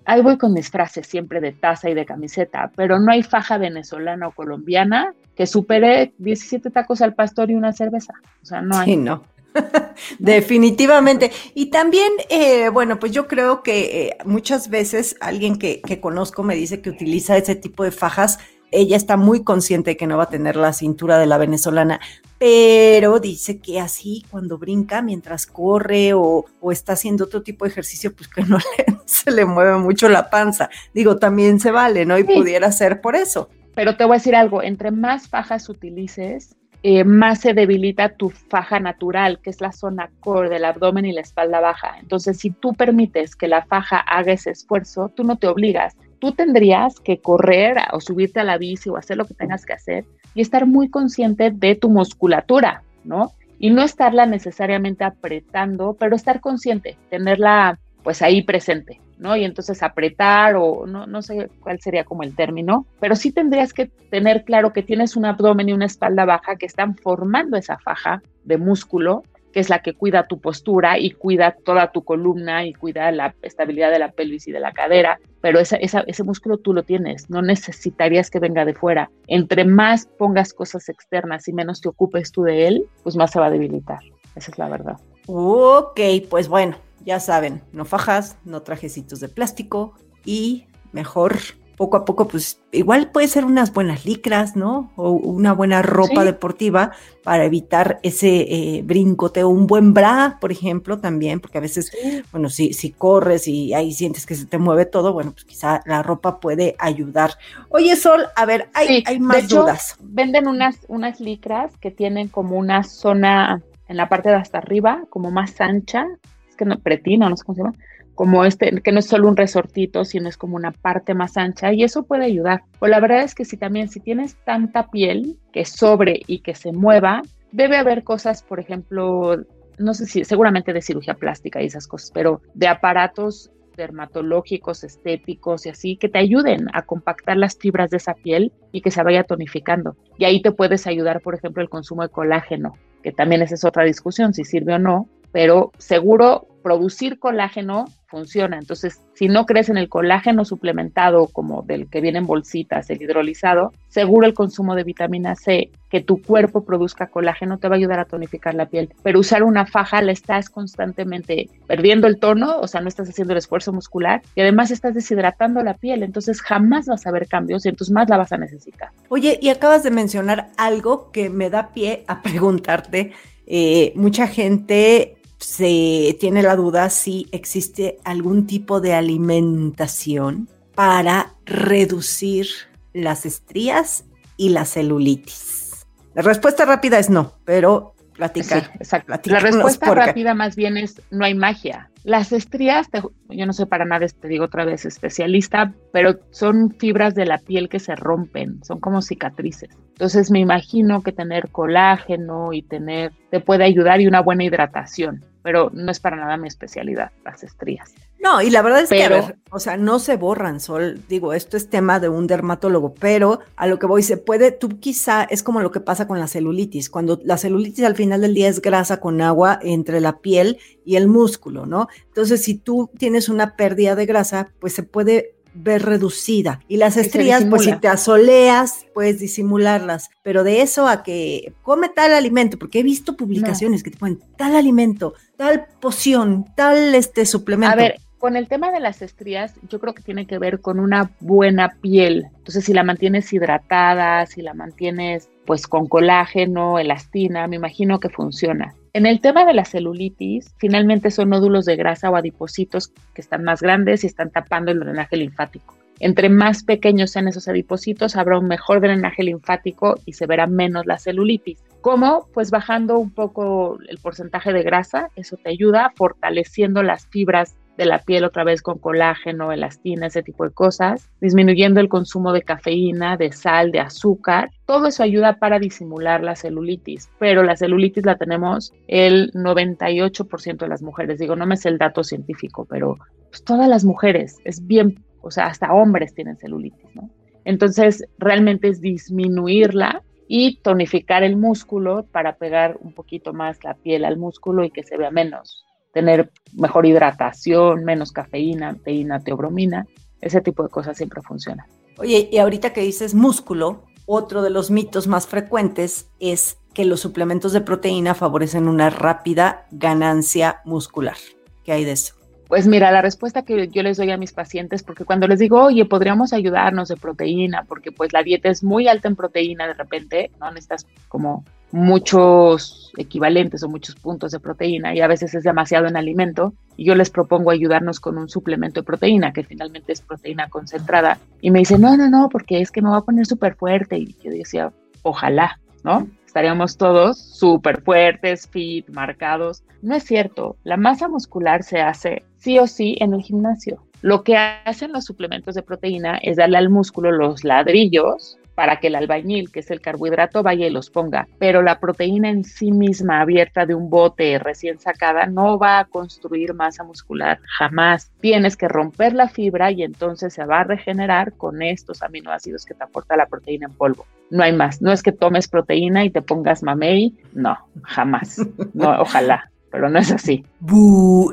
ahí 0.05 0.21
voy 0.23 0.37
con 0.37 0.53
mis 0.53 0.69
frases 0.69 1.07
siempre 1.07 1.41
de 1.41 1.53
taza 1.53 1.89
y 1.89 1.95
de 1.95 2.05
camiseta, 2.05 2.73
pero 2.75 2.99
no 2.99 3.13
hay 3.13 3.23
faja 3.23 3.59
venezolana 3.59 4.27
o 4.27 4.33
colombiana 4.33 5.15
que 5.37 5.47
supere 5.47 6.15
17 6.19 6.69
tacos 6.71 7.01
al 7.01 7.15
pastor 7.15 7.53
y 7.53 7.55
una 7.55 7.73
cerveza. 7.73 8.13
O 8.43 8.45
sea, 8.45 8.61
no 8.61 8.77
hay. 8.77 8.87
Sí, 8.87 8.97
no. 8.97 9.23
Definitivamente. 10.19 11.31
Y 11.55 11.67
también, 11.67 12.11
eh, 12.29 12.71
bueno, 12.71 12.99
pues 12.99 13.13
yo 13.13 13.29
creo 13.29 13.63
que 13.63 14.09
eh, 14.09 14.19
muchas 14.25 14.69
veces 14.69 15.15
alguien 15.21 15.59
que, 15.59 15.81
conozco 16.01 16.43
me 16.43 16.57
dice 16.57 16.83
que 16.83 16.91
utiliza 16.91 17.37
ese 17.37 17.55
tipo 17.55 17.85
de 17.85 17.93
fajas 17.93 18.41
ella 18.71 18.97
está 18.97 19.17
muy 19.17 19.45
consciente 19.45 19.91
de 19.91 19.97
que 19.97 20.07
no 20.07 20.17
va 20.17 20.25
a 20.25 20.29
tener 20.29 20.57
la 20.57 20.73
cintura 20.73 21.19
de 21.19 21.27
la 21.27 21.39
venezolana, 21.39 22.01
pero 22.39 23.19
dice 23.19 23.59
que 23.59 23.81
así 23.81 24.25
cuando 24.31 24.59
brinca 24.59 25.03
mientras 25.03 25.47
corre 25.47 26.13
o, 26.15 26.45
está 26.71 26.93
haciendo 26.93 27.25
otro 27.25 27.43
tipo 27.43 27.65
de 27.65 27.71
ejercicio, 27.71 28.15
pues 28.15 28.29
que 28.29 28.43
no 28.43 28.59
se 29.07 29.31
le 29.31 29.45
mueve 29.45 29.79
mucho 29.79 30.09
la 30.09 30.29
panza. 30.31 30.69
Digo, 30.93 31.17
también 31.17 31.61
se 31.61 31.71
vale, 31.71 32.05
¿no? 32.05 32.19
Y 32.19 32.25
pudiera 32.25 32.71
ser 32.73 33.01
por 33.01 33.17
eso. 33.17 33.49
Pero 33.75 33.97
te 33.97 34.05
voy 34.05 34.15
a 34.15 34.19
decir 34.19 34.35
algo, 34.35 34.63
entre 34.63 34.91
más 34.91 35.29
fajas 35.29 35.69
utilices, 35.69 36.57
eh, 36.83 37.05
más 37.05 37.41
se 37.41 37.55
debilita 37.55 38.11
tu 38.11 38.31
faja 38.31 38.81
natural, 38.81 39.41
que 39.43 39.51
es 39.51 39.61
la 39.61 39.73
zona 39.73 40.11
core 40.21 40.49
del 40.49 40.65
abdomen 40.65 41.05
y 41.05 41.13
la 41.13 41.21
espalda 41.21 41.61
baja. 41.61 41.97
Entonces, 42.01 42.39
si 42.39 42.51
tú 42.51 42.75
permites 42.75 43.35
que 43.35 43.49
la 43.49 43.65
faja 43.65 43.99
haga 43.99 44.33
ese 44.33 44.51
esfuerzo, 44.51 45.11
tú 45.15 45.25
no 45.25 45.37
te 45.37 45.47
obligas 45.47 45.97
tú 46.19 46.33
tendrías 46.33 47.01
que 47.01 47.19
correr 47.19 47.77
o 47.93 48.01
subirte 48.01 48.41
a 48.41 48.45
la 48.45 48.59
bici 48.59 48.89
o 48.89 48.97
hacer 48.97 49.17
lo 49.17 49.27
que 49.27 49.35
tengas 49.35 49.65
que 49.65 49.73
hacer 49.73 50.05
y 50.35 50.41
estar 50.41 50.67
muy 50.67 50.89
consciente 50.89 51.51
de 51.51 51.75
tu 51.75 51.89
musculatura, 51.89 52.83
¿no? 53.05 53.33
Y 53.59 53.71
no 53.71 53.83
estarla 53.83 54.27
necesariamente 54.27 55.05
apretando, 55.05 55.97
pero 55.99 56.15
estar 56.15 56.41
consciente, 56.41 56.97
tenerla 57.11 57.79
pues 58.03 58.23
ahí 58.23 58.43
presente, 58.43 59.01
¿no? 59.19 59.37
Y 59.37 59.45
entonces 59.45 59.83
apretar 59.83 60.57
o 60.57 60.87
no, 60.87 61.07
no 61.07 61.23
sé 61.23 61.49
cuál 61.61 61.81
sería 61.81 62.05
como 62.05 62.23
el 62.23 62.37
término, 62.37 62.87
pero 63.01 63.17
sí 63.17 63.33
tendrías 63.33 63.73
que 63.73 63.87
tener 63.87 64.45
claro 64.45 64.73
que 64.73 64.83
tienes 64.83 65.17
un 65.17 65.25
abdomen 65.25 65.69
y 65.69 65.73
una 65.73 65.87
espalda 65.87 66.25
baja 66.25 66.57
que 66.57 66.67
están 66.67 66.97
formando 66.97 67.57
esa 67.57 67.79
faja 67.79 68.23
de 68.45 68.59
músculo 68.59 69.25
que 69.57 69.61
es 69.61 69.71
la 69.71 69.81
que 69.81 69.95
cuida 69.95 70.27
tu 70.27 70.39
postura 70.39 70.99
y 70.99 71.13
cuida 71.13 71.57
toda 71.65 71.91
tu 71.91 72.05
columna 72.05 72.67
y 72.67 72.75
cuida 72.75 73.11
la 73.11 73.35
estabilidad 73.41 73.91
de 73.91 73.99
la 73.99 74.11
pelvis 74.11 74.47
y 74.49 74.53
de 74.53 74.61
la 74.61 74.73
cadera, 74.73 75.19
pero 75.41 75.59
esa, 75.59 75.77
ese 75.79 76.23
músculo 76.25 76.59
tú 76.59 76.75
lo 76.75 76.83
tienes, 76.83 77.31
no 77.31 77.41
necesitarías 77.41 78.29
que 78.29 78.39
venga 78.39 78.67
de 78.67 78.75
fuera. 78.75 79.11
Entre 79.29 79.65
más 79.65 80.05
pongas 80.19 80.53
cosas 80.53 80.91
externas 80.91 81.49
y 81.49 81.55
menos 81.55 81.81
te 81.81 81.89
ocupes 81.89 82.33
tú 82.33 82.43
de 82.43 82.67
él, 82.67 82.87
pues 83.03 83.17
más 83.17 83.31
se 83.31 83.41
va 83.41 83.47
a 83.47 83.51
debilitar. 83.51 84.01
Esa 84.35 84.51
es 84.51 84.59
la 84.59 84.69
verdad. 84.69 84.99
Ok, 85.27 86.01
pues 86.29 86.49
bueno, 86.49 86.77
ya 87.07 87.19
saben, 87.19 87.63
no 87.73 87.87
fajas, 87.87 88.37
no 88.45 88.61
trajecitos 88.61 89.21
de 89.21 89.31
plástico 89.31 89.95
y 90.27 90.67
mejor 90.93 91.39
poco 91.77 91.97
a 91.99 92.05
poco, 92.05 92.27
pues 92.27 92.61
igual 92.73 93.11
puede 93.11 93.29
ser 93.29 93.45
unas 93.45 93.73
buenas 93.73 94.07
licras, 94.07 94.57
¿no? 94.57 94.91
O 94.97 95.11
una 95.11 95.53
buena 95.53 95.83
ropa 95.83 96.25
deportiva 96.25 96.93
para 97.23 97.45
evitar 97.45 98.01
ese 98.03 98.29
eh, 98.29 98.83
brincoteo, 98.83 99.49
un 99.49 99.67
buen 99.67 99.93
bra, 99.93 100.39
por 100.41 100.51
ejemplo, 100.51 100.99
también, 100.99 101.41
porque 101.41 101.59
a 101.59 101.61
veces, 101.61 101.93
bueno, 102.33 102.49
si, 102.49 102.73
si 102.73 102.93
corres 102.93 103.47
y 103.47 103.75
ahí 103.75 103.93
sientes 103.93 104.25
que 104.27 104.35
se 104.35 104.47
te 104.47 104.59
mueve 104.59 104.87
todo, 104.87 105.13
bueno, 105.13 105.33
pues 105.33 105.45
quizá 105.45 105.83
la 105.85 106.03
ropa 106.03 106.41
puede 106.41 106.75
ayudar. 106.79 107.33
Oye, 107.69 107.95
Sol, 107.97 108.27
a 108.35 108.47
ver, 108.47 108.69
hay, 108.73 109.05
hay 109.07 109.21
más 109.21 109.49
dudas. 109.49 109.97
Venden 110.01 110.49
unas, 110.49 110.79
unas 110.89 111.21
licras 111.21 111.77
que 111.77 111.91
tienen 111.91 112.29
como 112.29 112.57
una 112.57 112.85
zona 112.85 113.63
en 113.89 113.97
la 113.97 114.09
parte 114.09 114.31
de 114.31 114.37
hasta 114.37 114.59
arriba, 114.59 115.05
como 115.11 115.31
más 115.31 115.61
ancha, 115.61 116.07
es 116.49 116.57
que 116.57 116.65
no, 116.65 116.79
pretina, 116.79 117.29
no 117.29 117.37
sé 117.37 117.45
cómo 117.45 117.57
se 117.57 117.63
llama 117.63 117.75
como 118.17 118.45
este, 118.45 118.81
que 118.81 118.93
no 118.93 118.99
es 118.99 119.07
solo 119.07 119.29
un 119.29 119.37
resortito, 119.37 120.05
sino 120.05 120.29
es 120.29 120.37
como 120.37 120.57
una 120.57 120.73
parte 120.73 121.15
más 121.15 121.37
ancha 121.37 121.73
y 121.73 121.85
eso 121.85 122.05
puede 122.05 122.25
ayudar. 122.25 122.63
O 122.81 122.89
la 122.89 122.99
verdad 122.99 123.23
es 123.23 123.35
que 123.35 123.45
si 123.45 123.57
también, 123.57 123.89
si 123.89 124.01
tienes 124.01 124.37
tanta 124.45 124.91
piel 124.91 125.39
que 125.53 125.65
sobre 125.65 126.23
y 126.27 126.41
que 126.41 126.55
se 126.55 126.73
mueva, 126.73 127.23
debe 127.53 127.77
haber 127.77 128.03
cosas, 128.05 128.43
por 128.43 128.59
ejemplo, 128.59 129.37
no 129.79 129.95
sé 129.95 130.07
si, 130.07 130.25
seguramente 130.25 130.73
de 130.73 130.81
cirugía 130.81 131.15
plástica 131.15 131.63
y 131.63 131.67
esas 131.67 131.87
cosas, 131.87 132.11
pero 132.13 132.41
de 132.55 132.69
aparatos 132.69 133.51
dermatológicos, 133.77 134.83
estéticos 134.83 135.67
y 135.67 135.69
así, 135.69 135.97
que 135.99 136.09
te 136.09 136.19
ayuden 136.19 136.69
a 136.73 136.83
compactar 136.83 137.37
las 137.37 137.59
fibras 137.59 137.91
de 137.91 137.99
esa 137.99 138.15
piel 138.15 138.51
y 138.73 138.81
que 138.81 138.91
se 138.91 139.03
vaya 139.03 139.25
tonificando. 139.25 139.95
Y 140.17 140.25
ahí 140.25 140.41
te 140.41 140.53
puedes 140.53 140.87
ayudar, 140.87 141.21
por 141.21 141.35
ejemplo, 141.35 141.63
el 141.63 141.69
consumo 141.69 142.03
de 142.03 142.09
colágeno, 142.09 142.73
que 143.03 143.13
también 143.13 143.43
esa 143.43 143.57
es 143.57 143.65
otra 143.65 143.85
discusión, 143.85 144.33
si 144.33 144.45
sirve 144.45 144.73
o 144.73 144.79
no, 144.79 145.11
pero 145.33 145.73
seguro 145.77 146.49
producir 146.67 147.21
colágeno 147.21 147.85
funciona. 148.09 148.59
Entonces, 148.59 149.01
si 149.15 149.29
no 149.29 149.47
crees 149.47 149.69
en 149.69 149.77
el 149.77 149.89
colágeno 149.89 150.45
suplementado 150.45 151.29
como 151.29 151.63
del 151.63 151.89
que 151.89 152.01
viene 152.01 152.19
en 152.19 152.27
bolsitas, 152.27 152.91
el 152.91 153.01
hidrolizado, 153.01 153.73
seguro 153.87 154.27
el 154.27 154.35
consumo 154.35 154.75
de 154.75 154.83
vitamina 154.83 155.37
C, 155.37 155.71
que 155.89 156.01
tu 156.01 156.21
cuerpo 156.21 156.65
produzca 156.65 157.07
colágeno, 157.07 157.59
te 157.59 157.69
va 157.69 157.77
a 157.77 157.79
ayudar 157.79 158.01
a 158.01 158.05
tonificar 158.05 158.57
la 158.57 158.67
piel. 158.67 158.93
Pero 159.05 159.21
usar 159.21 159.45
una 159.45 159.65
faja 159.65 160.03
la 160.03 160.11
estás 160.11 160.51
constantemente 160.51 161.49
perdiendo 161.69 162.09
el 162.09 162.19
tono, 162.19 162.59
o 162.59 162.67
sea, 162.67 162.81
no 162.81 162.89
estás 162.89 163.09
haciendo 163.09 163.35
el 163.35 163.39
esfuerzo 163.39 163.73
muscular 163.73 164.23
y 164.35 164.41
además 164.41 164.73
estás 164.73 164.93
deshidratando 164.93 165.63
la 165.63 165.75
piel, 165.75 166.03
entonces 166.03 166.43
jamás 166.43 166.87
vas 166.87 167.07
a 167.07 167.13
ver 167.13 167.29
cambios 167.29 167.65
y 167.65 167.69
entonces 167.69 167.95
más 167.95 168.09
la 168.09 168.17
vas 168.17 168.33
a 168.33 168.39
necesitar. 168.39 168.89
Oye, 169.09 169.39
y 169.41 169.51
acabas 169.51 169.85
de 169.85 169.93
mencionar 169.93 170.49
algo 170.57 171.13
que 171.13 171.31
me 171.31 171.49
da 171.49 171.69
pie 171.73 172.03
a 172.09 172.23
preguntarte. 172.23 173.13
Eh, 173.49 173.93
mucha 173.95 174.27
gente 174.27 175.16
se 175.39 176.17
tiene 176.21 176.43
la 176.43 176.57
duda 176.57 176.91
si 176.91 177.27
existe 177.33 177.99
algún 178.05 178.47
tipo 178.47 178.81
de 178.81 178.95
alimentación 178.95 180.49
para 180.75 181.35
reducir 181.45 182.47
las 182.93 183.27
estrías 183.27 184.05
y 184.37 184.51
la 184.51 184.65
celulitis. 184.65 185.87
La 186.15 186.23
respuesta 186.23 186.65
rápida 186.65 186.99
es 186.99 187.11
no, 187.11 187.35
pero 187.45 187.95
platica. 188.15 188.61
Sí, 188.61 188.67
exacto. 188.81 189.31
La 189.31 189.41
respuesta 189.41 189.95
rápida 189.95 190.35
más 190.35 190.57
bien 190.57 190.77
es 190.77 191.03
no 191.11 191.25
hay 191.25 191.35
magia. 191.35 191.91
Las 192.05 192.33
estrías, 192.33 192.89
yo 193.29 193.47
no 193.47 193.53
soy 193.53 193.67
para 193.67 193.85
nada, 193.85 194.07
te 194.07 194.29
digo 194.29 194.45
otra 194.45 194.65
vez, 194.65 194.85
especialista, 194.85 195.75
pero 195.93 196.19
son 196.31 196.71
fibras 196.79 197.15
de 197.15 197.27
la 197.27 197.39
piel 197.39 197.69
que 197.69 197.81
se 197.81 197.97
rompen, 197.97 198.63
son 198.65 198.81
como 198.81 199.03
cicatrices. 199.03 199.71
Entonces 199.97 200.31
me 200.31 200.41
imagino 200.41 201.03
que 201.03 201.11
tener 201.11 201.49
colágeno 201.49 202.53
y 202.53 202.61
tener, 202.61 203.13
te 203.31 203.41
puede 203.41 203.65
ayudar 203.65 204.03
y 204.03 204.07
una 204.07 204.21
buena 204.21 204.45
hidratación 204.45 205.25
pero 205.47 205.71
no 205.73 205.93
es 205.93 206.01
para 206.01 206.17
nada 206.17 206.37
mi 206.37 206.49
especialidad, 206.49 207.13
las 207.25 207.45
estrías. 207.45 207.95
No, 208.19 208.43
y 208.43 208.51
la 208.51 208.63
verdad 208.63 208.81
es 208.81 208.89
que, 208.89 209.05
a 209.05 209.09
ver, 209.09 209.39
o 209.53 209.61
sea, 209.61 209.77
no 209.77 210.01
se 210.01 210.17
borran, 210.17 210.59
Sol. 210.59 211.01
Digo, 211.09 211.33
esto 211.33 211.57
es 211.57 211.71
tema 211.71 212.01
de 212.01 212.09
un 212.09 212.27
dermatólogo, 212.27 212.95
pero 212.95 213.39
a 213.55 213.69
lo 213.69 213.79
que 213.79 213.87
voy, 213.87 214.03
se 214.03 214.17
puede, 214.17 214.51
tú 214.51 214.81
quizá 214.81 215.23
es 215.23 215.45
como 215.45 215.61
lo 215.61 215.71
que 215.71 215.79
pasa 215.79 216.09
con 216.09 216.19
la 216.19 216.27
celulitis. 216.27 216.91
Cuando 216.91 217.21
la 217.23 217.39
celulitis 217.39 217.85
al 217.85 217.95
final 217.95 218.23
del 218.23 218.35
día 218.35 218.49
es 218.49 218.61
grasa 218.61 218.99
con 218.99 219.21
agua 219.21 219.61
entre 219.63 220.01
la 220.01 220.19
piel 220.19 220.59
y 220.85 220.97
el 220.97 221.07
músculo, 221.07 221.65
¿no? 221.65 221.87
Entonces, 222.09 222.43
si 222.43 222.59
tú 222.59 222.91
tienes 222.99 223.29
una 223.29 223.55
pérdida 223.55 223.95
de 223.95 224.07
grasa, 224.07 224.51
pues 224.59 224.73
se 224.73 224.83
puede 224.83 225.36
ver 225.57 225.83
reducida. 225.83 226.61
Y 226.69 226.77
las 226.77 226.97
estrías, 226.97 227.45
pues 227.45 227.63
si 227.63 227.77
te 227.79 227.89
asoleas, 227.89 228.87
puedes 228.95 229.19
disimularlas. 229.19 230.11
Pero 230.23 230.45
de 230.45 230.63
eso 230.63 230.89
a 230.89 231.03
que 231.03 231.53
come 231.63 231.89
tal 231.89 232.13
alimento, 232.13 232.59
porque 232.59 232.81
he 232.81 232.83
visto 232.83 233.17
publicaciones 233.17 233.83
que 233.83 233.91
te 233.91 233.99
ponen 233.99 234.21
tal 234.37 234.57
alimento, 234.57 235.15
tal 235.37 235.67
poción, 235.81 236.45
tal 236.57 236.95
este 236.95 237.27
suplemento. 237.27 237.73
A 237.73 237.77
ver, 237.77 237.97
con 238.19 238.37
el 238.37 238.49
tema 238.49 238.71
de 238.73 238.81
las 238.81 239.03
estrías, 239.03 239.55
yo 239.69 239.79
creo 239.79 239.95
que 239.95 240.03
tiene 240.03 240.27
que 240.27 240.39
ver 240.39 240.61
con 240.61 240.81
una 240.81 241.13
buena 241.21 241.77
piel. 241.81 242.27
Entonces, 242.39 242.65
si 242.65 242.73
la 242.73 242.83
mantienes 242.83 243.33
hidratada, 243.33 244.27
si 244.27 244.43
la 244.43 244.55
mantienes 244.55 245.29
pues 245.45 245.67
con 245.67 245.87
colágeno, 245.87 246.79
elastina, 246.79 247.47
me 247.47 247.57
imagino 247.57 248.01
que 248.01 248.09
funciona. 248.09 248.75
En 248.97 249.05
el 249.05 249.21
tema 249.21 249.45
de 249.45 249.53
la 249.53 249.67
celulitis, 249.67 250.55
finalmente 250.57 251.11
son 251.11 251.29
nódulos 251.29 251.67
de 251.67 251.77
grasa 251.77 252.09
o 252.09 252.17
adipocitos 252.17 252.95
que 253.13 253.21
están 253.21 253.45
más 253.45 253.61
grandes 253.61 254.03
y 254.03 254.07
están 254.07 254.31
tapando 254.31 254.73
el 254.73 254.81
drenaje 254.81 255.19
linfático. 255.19 255.77
Entre 256.01 256.31
más 256.31 256.65
pequeños 256.65 257.11
sean 257.11 257.29
esos 257.29 257.47
adipocitos, 257.47 258.17
habrá 258.17 258.39
un 258.39 258.49
mejor 258.49 258.81
drenaje 258.81 259.23
linfático 259.23 259.97
y 260.07 260.15
se 260.15 260.25
verá 260.25 260.47
menos 260.47 260.87
la 260.87 260.97
celulitis. 260.97 261.63
¿Cómo? 261.83 262.27
Pues 262.33 262.51
bajando 262.51 262.99
un 262.99 263.11
poco 263.11 263.79
el 263.87 263.99
porcentaje 263.99 264.55
de 264.55 264.63
grasa, 264.63 265.11
eso 265.15 265.37
te 265.37 265.51
ayuda, 265.51 265.93
fortaleciendo 265.95 266.83
las 266.83 267.07
fibras 267.07 267.55
de 267.77 267.87
la 267.87 268.01
piel 268.01 268.25
otra 268.25 268.45
vez 268.45 268.63
con 268.63 268.79
colágeno, 268.79 269.53
elastina, 269.53 270.07
ese 270.07 270.23
tipo 270.23 270.45
de 270.45 270.51
cosas, 270.51 271.11
disminuyendo 271.21 271.81
el 271.81 271.89
consumo 271.89 272.33
de 272.33 272.43
cafeína, 272.43 273.17
de 273.17 273.33
sal, 273.33 273.71
de 273.73 273.81
azúcar. 273.81 274.51
Todo 274.65 274.87
eso 274.87 275.03
ayuda 275.03 275.39
para 275.39 275.59
disimular 275.59 276.23
la 276.23 276.37
celulitis, 276.37 277.11
pero 277.19 277.43
la 277.43 277.57
celulitis 277.57 278.05
la 278.05 278.17
tenemos 278.17 278.73
el 278.89 279.31
98% 279.33 280.57
de 280.57 280.69
las 280.69 280.83
mujeres. 280.83 281.19
Digo, 281.19 281.37
no 281.37 281.47
me 281.47 281.57
sé 281.57 281.69
el 281.69 281.79
dato 281.79 282.03
científico, 282.03 282.67
pero 282.69 282.99
pues, 283.29 283.45
todas 283.45 283.69
las 283.69 283.85
mujeres, 283.85 284.39
es 284.45 284.67
bien, 284.67 285.05
o 285.21 285.31
sea, 285.31 285.47
hasta 285.47 285.73
hombres 285.73 286.15
tienen 286.15 286.37
celulitis, 286.37 286.95
¿no? 286.95 287.11
Entonces, 287.45 288.05
realmente 288.19 288.69
es 288.69 288.81
disminuirla 288.81 290.03
y 290.27 290.57
tonificar 290.63 291.23
el 291.23 291.37
músculo 291.37 292.05
para 292.11 292.37
pegar 292.37 292.77
un 292.81 292.93
poquito 292.93 293.33
más 293.33 293.63
la 293.63 293.75
piel 293.75 294.05
al 294.05 294.17
músculo 294.17 294.65
y 294.65 294.71
que 294.71 294.83
se 294.83 294.97
vea 294.97 295.13
menos 295.13 295.66
tener 295.97 296.31
mejor 296.53 296.85
hidratación, 296.85 297.83
menos 297.83 298.13
cafeína, 298.13 298.77
teína, 298.85 299.21
teobromina, 299.21 299.87
ese 300.21 300.43
tipo 300.43 300.63
de 300.63 300.69
cosas 300.69 300.95
siempre 300.95 301.23
funcionan. 301.23 301.65
Oye, 301.97 302.29
y 302.31 302.37
ahorita 302.37 302.75
que 302.75 302.83
dices 302.83 303.15
músculo, 303.15 303.85
otro 304.05 304.43
de 304.43 304.51
los 304.51 304.71
mitos 304.71 305.07
más 305.07 305.27
frecuentes 305.27 306.11
es 306.21 306.59
que 306.75 306.85
los 306.85 307.01
suplementos 307.01 307.55
de 307.55 307.63
proteína 307.63 308.15
favorecen 308.15 308.69
una 308.69 308.91
rápida 308.91 309.69
ganancia 309.71 310.61
muscular. 310.67 311.17
¿Qué 311.65 311.73
hay 311.73 311.87
de 311.87 311.93
eso? 311.93 312.16
Pues 312.49 312.67
mira, 312.67 312.93
la 312.93 313.03
respuesta 313.03 313.43
que 313.43 313.69
yo 313.69 313.83
les 313.83 313.97
doy 313.97 314.11
a 314.13 314.17
mis 314.17 314.33
pacientes, 314.33 314.83
porque 314.83 315.05
cuando 315.05 315.27
les 315.27 315.41
digo, 315.41 315.63
oye, 315.63 315.85
podríamos 315.85 316.33
ayudarnos 316.33 316.89
de 316.89 316.97
proteína, 316.97 317.65
porque 317.65 317.91
pues 317.91 318.13
la 318.13 318.23
dieta 318.23 318.49
es 318.49 318.63
muy 318.63 318.87
alta 318.87 319.09
en 319.09 319.17
proteína 319.17 319.67
de 319.67 319.75
repente, 319.75 320.31
¿no? 320.39 320.51
Necesitas 320.51 320.87
como 321.09 321.45
muchos 321.73 322.93
equivalentes 322.97 323.63
o 323.63 323.69
muchos 323.69 323.97
puntos 323.97 324.31
de 324.31 324.41
proteína 324.41 324.95
y 324.95 325.01
a 325.01 325.09
veces 325.09 325.35
es 325.35 325.43
demasiado 325.43 325.87
en 325.87 325.97
alimento 325.97 326.55
y 326.77 326.85
yo 326.85 326.95
les 326.95 327.11
propongo 327.11 327.51
ayudarnos 327.51 327.99
con 327.99 328.19
un 328.19 328.29
suplemento 328.29 328.81
de 328.81 328.87
proteína 328.87 329.33
que 329.33 329.43
finalmente 329.43 329.93
es 329.93 330.01
proteína 330.01 330.49
concentrada 330.49 331.19
y 331.41 331.51
me 331.51 331.59
dicen 331.59 331.81
no, 331.81 331.97
no, 331.97 332.09
no, 332.09 332.29
porque 332.29 332.61
es 332.61 332.71
que 332.71 332.83
me 332.83 332.91
va 332.91 332.99
a 332.99 333.05
poner 333.05 333.27
súper 333.27 333.57
fuerte 333.57 333.99
y 333.99 334.17
yo 334.23 334.31
decía, 334.31 334.73
ojalá, 335.03 335.59
¿no? 335.83 336.07
Estaríamos 336.37 336.77
todos 336.77 337.19
súper 337.19 337.81
fuertes, 337.81 338.47
fit, 338.47 338.87
marcados. 338.91 339.65
No 339.81 339.95
es 339.95 340.05
cierto, 340.05 340.59
la 340.65 340.77
masa 340.77 341.09
muscular 341.09 341.63
se 341.63 341.81
hace 341.81 342.27
sí 342.37 342.59
o 342.59 342.67
sí 342.67 342.95
en 343.01 343.15
el 343.15 343.23
gimnasio. 343.23 343.83
Lo 344.03 344.23
que 344.23 344.37
hacen 344.37 344.93
los 344.93 345.07
suplementos 345.07 345.55
de 345.55 345.63
proteína 345.63 346.19
es 346.19 346.37
darle 346.37 346.59
al 346.59 346.69
músculo 346.69 347.11
los 347.11 347.43
ladrillos 347.43 348.39
para 348.55 348.81
que 348.81 348.89
el 348.89 348.97
albañil, 348.97 349.51
que 349.51 349.61
es 349.61 349.71
el 349.71 349.81
carbohidrato, 349.81 350.43
vaya 350.43 350.67
y 350.67 350.71
los 350.71 350.91
ponga. 350.91 351.27
Pero 351.39 351.63
la 351.63 351.81
proteína 351.81 352.29
en 352.29 352.45
sí 352.45 352.71
misma, 352.71 353.23
abierta 353.23 353.65
de 353.65 353.75
un 353.75 353.89
bote 353.89 354.39
recién 354.39 354.79
sacada, 354.79 355.25
no 355.25 355.59
va 355.59 355.79
a 355.79 355.87
construir 355.87 356.53
masa 356.53 356.85
muscular 356.85 357.41
jamás. 357.59 358.13
Tienes 358.21 358.59
que 358.59 358.69
romper 358.69 359.15
la 359.15 359.31
fibra 359.31 359.71
y 359.71 359.85
entonces 359.85 360.35
se 360.35 360.45
va 360.45 360.61
a 360.61 360.65
regenerar 360.65 361.33
con 361.33 361.63
estos 361.63 362.03
aminoácidos 362.03 362.67
que 362.67 362.75
te 362.75 362.85
aporta 362.85 363.17
la 363.17 363.25
proteína 363.25 363.69
en 363.69 363.73
polvo. 363.73 364.05
No 364.31 364.43
hay 364.43 364.53
más. 364.53 364.83
No 364.83 364.93
es 364.93 365.03
que 365.03 365.13
tomes 365.13 365.49
proteína 365.49 366.05
y 366.05 366.11
te 366.11 366.23
pongas 366.23 366.63
mamey. 366.63 367.15
No, 367.33 367.57
jamás. 367.83 368.39
No, 368.75 368.91
ojalá 369.01 369.51
pero 369.77 369.91
no 369.91 369.99
es 369.99 370.11
así. 370.11 370.43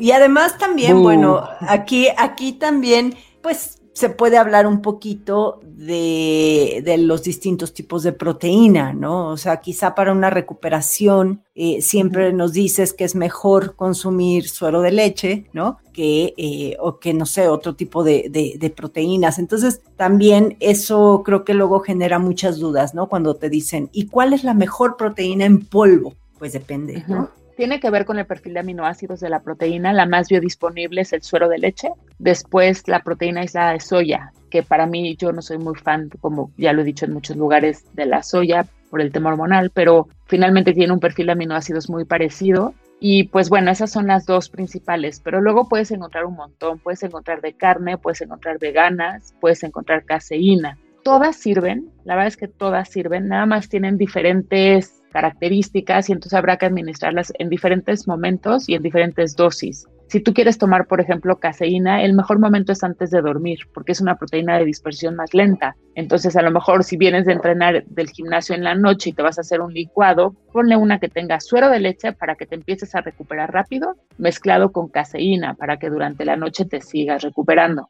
Y 0.01 0.12
además 0.12 0.58
también, 0.58 1.01
bueno, 1.01 1.47
aquí, 1.62 2.10
aquí 2.17 2.51
también, 2.51 3.15
pues 3.41 3.79
se 3.93 4.10
puede 4.10 4.38
hablar 4.38 4.65
un 4.65 4.82
poquito 4.82 5.60
de, 5.63 6.84
los 6.99 7.23
distintos 7.23 7.73
tipos 7.73 8.01
de 8.03 8.12
proteína, 8.12 8.93
¿no? 8.93 9.27
O 9.29 9.38
sea, 9.38 9.58
quizá 9.58 9.93
para 9.93 10.12
una 10.12 10.32
recuperación 10.32 11.43
eh, 11.53 11.82
siempre 11.82 12.34
nos 12.34 12.53
dices 12.53 12.93
que 12.93 13.03
es 13.03 13.15
mejor 13.15 13.75
consumir 13.75 14.49
suero 14.49 14.82
de 14.82 14.91
leche, 14.91 15.45
¿no? 15.53 15.77
Que, 15.93 16.34
eh, 16.38 16.75
o 16.79 16.97
que, 16.99 17.13
no 17.13 17.27
sé, 17.27 17.47
otro 17.47 17.75
tipo 17.75 18.03
de, 18.03 18.29
de, 18.60 18.69
proteínas. 18.71 19.38
Entonces, 19.38 19.82
también 19.95 20.58
eso 20.60 21.21
creo 21.23 21.43
que 21.45 21.53
luego 21.53 21.79
genera 21.82 22.17
muchas 22.17 22.58
dudas, 22.58 22.95
¿no? 22.95 23.08
Cuando 23.08 23.36
te 23.36 23.49
dicen, 23.49 23.89
¿y 23.93 24.08
cuál 24.08 24.34
es 24.34 24.43
la 24.43 24.56
mejor 24.56 24.97
proteína 24.97 25.45
en 25.45 25.65
polvo? 25.65 26.15
Pues 26.39 26.53
depende, 26.53 27.03
¿no? 27.08 27.29
Tiene 27.55 27.79
que 27.79 27.89
ver 27.89 28.05
con 28.05 28.19
el 28.19 28.25
perfil 28.25 28.53
de 28.53 28.61
aminoácidos 28.61 29.19
de 29.19 29.29
la 29.29 29.41
proteína. 29.41 29.93
La 29.93 30.05
más 30.05 30.29
biodisponible 30.29 31.01
es 31.01 31.13
el 31.13 31.21
suero 31.21 31.49
de 31.49 31.59
leche. 31.59 31.89
Después 32.19 32.87
la 32.87 33.01
proteína 33.01 33.41
aislada 33.41 33.73
de 33.73 33.79
soya, 33.79 34.31
que 34.49 34.63
para 34.63 34.85
mí 34.85 35.15
yo 35.17 35.31
no 35.31 35.41
soy 35.41 35.57
muy 35.57 35.75
fan, 35.75 36.09
como 36.21 36.51
ya 36.57 36.73
lo 36.73 36.81
he 36.81 36.85
dicho 36.85 37.05
en 37.05 37.13
muchos 37.13 37.37
lugares, 37.37 37.85
de 37.93 38.05
la 38.05 38.23
soya 38.23 38.65
por 38.89 39.01
el 39.01 39.11
tema 39.11 39.31
hormonal, 39.31 39.71
pero 39.71 40.07
finalmente 40.25 40.73
tiene 40.73 40.93
un 40.93 40.99
perfil 40.99 41.27
de 41.27 41.31
aminoácidos 41.31 41.89
muy 41.89 42.05
parecido. 42.05 42.73
Y 42.99 43.23
pues 43.25 43.49
bueno, 43.49 43.69
esas 43.69 43.91
son 43.91 44.07
las 44.07 44.25
dos 44.25 44.49
principales, 44.49 45.19
pero 45.19 45.41
luego 45.41 45.67
puedes 45.67 45.91
encontrar 45.91 46.25
un 46.25 46.35
montón, 46.35 46.79
puedes 46.79 47.03
encontrar 47.03 47.41
de 47.41 47.53
carne, 47.53 47.97
puedes 47.97 48.21
encontrar 48.21 48.59
veganas, 48.59 49.35
puedes 49.41 49.61
encontrar 49.63 50.05
caseína. 50.05 50.77
Todas 51.03 51.35
sirven, 51.35 51.89
la 52.05 52.15
verdad 52.15 52.29
es 52.29 52.37
que 52.37 52.47
todas 52.47 52.87
sirven, 52.87 53.27
nada 53.27 53.45
más 53.45 53.67
tienen 53.67 53.97
diferentes 53.97 55.02
características 55.13 56.10
y 56.10 56.13
entonces 56.13 56.38
habrá 56.38 56.58
que 56.58 56.65
administrarlas 56.65 57.32
en 57.39 57.49
diferentes 57.49 58.08
momentos 58.08 58.67
y 58.67 58.73
en 58.73 58.84
diferentes 58.84 59.36
dosis. 59.36 59.88
Si 60.07 60.19
tú 60.19 60.33
quieres 60.33 60.57
tomar, 60.57 60.85
por 60.87 61.01
ejemplo, 61.01 61.39
caseína, 61.39 62.03
el 62.03 62.13
mejor 62.13 62.39
momento 62.39 62.71
es 62.71 62.83
antes 62.83 63.09
de 63.09 63.21
dormir, 63.21 63.59
porque 63.73 63.93
es 63.93 64.01
una 64.01 64.15
proteína 64.15 64.57
de 64.57 64.65
dispersión 64.65 65.15
más 65.15 65.33
lenta. 65.33 65.75
Entonces, 65.95 66.35
a 66.35 66.41
lo 66.41 66.51
mejor 66.51 66.83
si 66.83 66.97
vienes 66.97 67.25
de 67.25 67.33
entrenar 67.33 67.83
del 67.85 68.09
gimnasio 68.09 68.53
en 68.55 68.63
la 68.63 68.75
noche 68.75 69.09
y 69.09 69.13
te 69.13 69.23
vas 69.23 69.37
a 69.37 69.41
hacer 69.41 69.61
un 69.61 69.73
licuado, 69.73 70.35
ponle 70.51 70.75
una 70.75 70.99
que 70.99 71.09
tenga 71.09 71.39
suero 71.39 71.69
de 71.69 71.79
leche 71.79 72.13
para 72.13 72.35
que 72.35 72.45
te 72.45 72.55
empieces 72.55 72.93
a 72.95 73.01
recuperar 73.01 73.51
rápido, 73.51 73.95
mezclado 74.17 74.71
con 74.71 74.89
caseína 74.89 75.55
para 75.55 75.77
que 75.77 75.89
durante 75.89 76.25
la 76.25 76.35
noche 76.35 76.65
te 76.65 76.81
sigas 76.81 77.23
recuperando. 77.23 77.89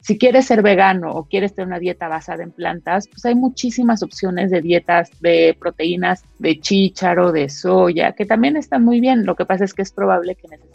Si 0.00 0.18
quieres 0.18 0.44
ser 0.44 0.60
vegano 0.62 1.12
o 1.12 1.24
quieres 1.24 1.54
tener 1.54 1.68
una 1.68 1.78
dieta 1.78 2.06
basada 2.06 2.42
en 2.42 2.50
plantas, 2.52 3.08
pues 3.08 3.24
hay 3.24 3.34
muchísimas 3.34 4.02
opciones 4.02 4.50
de 4.50 4.60
dietas 4.60 5.10
de 5.20 5.56
proteínas 5.58 6.22
de 6.38 6.60
chícharo, 6.60 7.32
de 7.32 7.48
soya, 7.48 8.12
que 8.12 8.26
también 8.26 8.56
están 8.56 8.84
muy 8.84 9.00
bien. 9.00 9.24
Lo 9.24 9.36
que 9.36 9.46
pasa 9.46 9.64
es 9.64 9.72
que 9.72 9.80
es 9.80 9.92
probable 9.92 10.34
que 10.34 10.48
necesites 10.48 10.73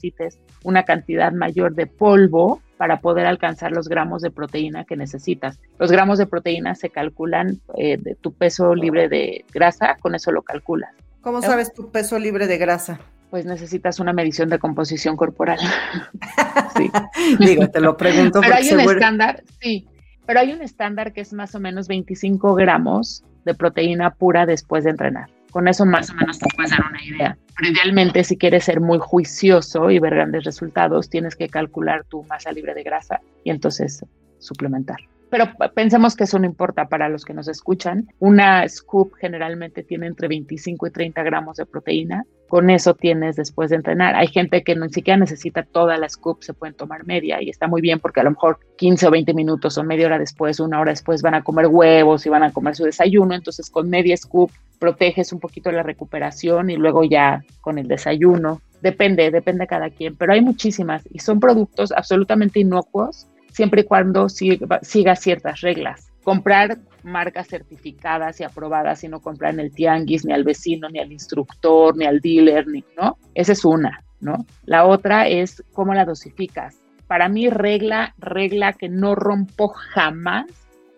una 0.64 0.84
cantidad 0.84 1.32
mayor 1.32 1.76
de 1.76 1.88
polvo 1.88 2.62
para 2.78 3.02
poder 3.02 3.26
alcanzar 3.26 3.72
los 3.72 3.88
gramos 3.90 4.22
de 4.22 4.32
proteína 4.32 4.86
que 4.86 4.96
necesitas. 4.96 5.60
Los 5.78 5.92
gramos 5.92 6.18
de 6.18 6.28
proteína 6.28 6.76
se 6.76 6.90
calculan 6.90 7.60
eh, 7.78 7.98
de 7.98 8.16
tu 8.16 8.34
peso 8.34 8.74
libre 8.74 9.10
de 9.10 9.46
grasa, 9.54 9.98
con 10.00 10.16
eso 10.16 10.32
lo 10.32 10.44
calculas. 10.44 10.92
¿Cómo 11.22 11.42
sabes 11.42 11.74
tu 11.74 11.92
peso 11.92 12.18
libre 12.18 12.48
de 12.48 12.58
grasa? 12.58 13.00
pues 13.30 13.46
necesitas 13.46 14.00
una 14.00 14.12
medición 14.12 14.50
de 14.50 14.58
composición 14.58 15.16
corporal. 15.16 15.60
sí. 16.76 16.92
Digo, 17.40 17.70
te 17.70 17.80
lo 17.80 17.96
pregunto. 17.96 18.42
Pero 18.42 18.56
hay 18.56 18.72
un 18.72 18.80
estándar, 18.80 19.44
sí, 19.62 19.88
pero 20.26 20.40
hay 20.40 20.52
un 20.52 20.62
estándar 20.62 21.14
que 21.14 21.22
es 21.22 21.34
más 21.34 21.54
o 21.56 21.60
menos 21.60 21.88
25 21.88 22.56
gramos 22.56 23.24
de 23.46 23.54
proteína 23.54 24.12
pura 24.16 24.46
después 24.46 24.84
de 24.84 24.92
entrenar. 24.92 25.30
Con 25.52 25.68
eso 25.68 25.86
más 25.86 26.10
o 26.12 26.14
menos 26.14 26.40
te 26.40 26.48
puedes 26.56 26.72
dar 26.72 26.86
una 26.88 27.04
idea. 27.04 27.38
Pero 27.58 27.72
idealmente 27.72 28.24
si 28.24 28.38
quieres 28.38 28.66
ser 28.66 28.80
muy 28.80 29.00
juicioso 29.00 29.90
y 29.90 30.00
ver 30.00 30.16
grandes 30.16 30.44
resultados, 30.44 31.10
tienes 31.10 31.36
que 31.36 31.50
calcular 31.50 32.06
tu 32.06 32.24
masa 32.24 32.52
libre 32.52 32.74
de 32.74 32.84
grasa 32.84 33.20
y 33.44 33.50
entonces 33.50 34.06
suplementar. 34.38 35.00
Pero 35.30 35.46
pensemos 35.76 36.16
que 36.16 36.24
eso 36.24 36.40
no 36.40 36.46
importa 36.46 36.88
para 36.88 37.08
los 37.08 37.24
que 37.24 37.34
nos 37.34 37.48
escuchan. 37.48 38.08
Una 38.20 38.68
scoop 38.68 39.14
generalmente 39.16 39.84
tiene 39.84 40.08
entre 40.08 40.28
25 40.28 40.88
y 40.88 40.92
30 40.92 41.22
gramos 41.24 41.58
de 41.58 41.66
proteína. 41.66 42.26
Con 42.48 42.72
eso 42.72 42.96
tienes 42.96 43.36
después 43.36 43.70
de 43.70 43.76
entrenar. 43.76 44.16
Hay 44.16 44.28
gente 44.28 44.64
que 44.64 44.76
ni 44.76 44.90
siquiera 44.90 45.20
necesita 45.20 45.62
toda 45.62 45.98
la 46.00 46.10
scoop, 46.10 46.42
se 46.42 46.56
pueden 46.56 46.76
tomar 46.76 47.06
media 47.06 47.44
y 47.44 47.50
está 47.50 47.68
muy 47.68 47.80
bien 47.80 48.00
porque 48.00 48.22
a 48.22 48.24
lo 48.24 48.32
mejor 48.32 48.58
15 48.78 49.08
o 49.08 49.12
20 49.12 49.36
minutos 49.36 49.78
o 49.78 49.84
media 49.84 50.08
hora 50.08 50.18
después, 50.18 50.60
una 50.60 50.80
hora 50.80 50.92
después 50.92 51.22
van 51.22 51.36
a 51.36 51.44
comer 51.44 51.68
huevos 51.68 52.26
y 52.26 52.30
van 52.30 52.42
a 52.42 52.52
comer 52.52 52.76
su 52.76 52.86
desayuno. 52.86 53.36
Entonces 53.36 53.70
con 53.70 53.88
media 53.88 54.18
scoop 54.18 54.50
proteges 54.80 55.32
un 55.32 55.40
poquito 55.40 55.72
la 55.72 55.84
recuperación 55.84 56.72
y 56.72 56.76
luego 56.76 57.04
ya 57.04 57.44
con 57.62 57.78
el 57.78 57.88
desayuno. 57.88 58.62
Depende, 58.82 59.30
depende 59.30 59.64
de 59.64 59.68
cada 59.68 59.90
quien, 59.92 60.16
pero 60.16 60.34
hay 60.34 60.42
muchísimas 60.42 61.04
y 61.12 61.20
son 61.20 61.40
productos 61.40 61.92
absolutamente 61.92 62.62
inocuos 62.62 63.28
siempre 63.52 63.82
y 63.82 63.84
cuando 63.86 64.28
siga, 64.30 65.16
ciertas 65.16 65.62
reglas. 65.62 66.12
Comprar 66.24 66.80
marcas 67.04 67.48
certificadas 67.48 68.40
y 68.40 68.44
aprobadas 68.44 69.04
y 69.04 69.08
no 69.08 69.22
comprar 69.22 69.54
en 69.54 69.62
el 69.62 69.72
tianguis, 69.72 70.26
ni 70.26 70.34
al 70.34 70.44
vecino, 70.44 70.90
ni 70.90 71.00
al 71.00 71.12
instructor, 71.12 71.96
ni 71.96 72.06
al 72.06 72.20
dealer, 72.20 72.68
ni, 72.68 72.84
¿no? 72.98 73.18
Esa 73.34 73.54
es 73.54 73.64
una, 73.66 74.04
¿no? 74.20 74.46
La 74.66 74.86
otra 74.86 75.28
es 75.28 75.64
cómo 75.74 75.94
la 75.94 76.06
dosificas. 76.06 76.78
Para 77.08 77.30
mí, 77.30 77.50
regla, 77.50 78.14
regla 78.20 78.74
que 78.74 78.90
no 78.90 79.16
rompo 79.16 79.70
jamás 79.70 80.46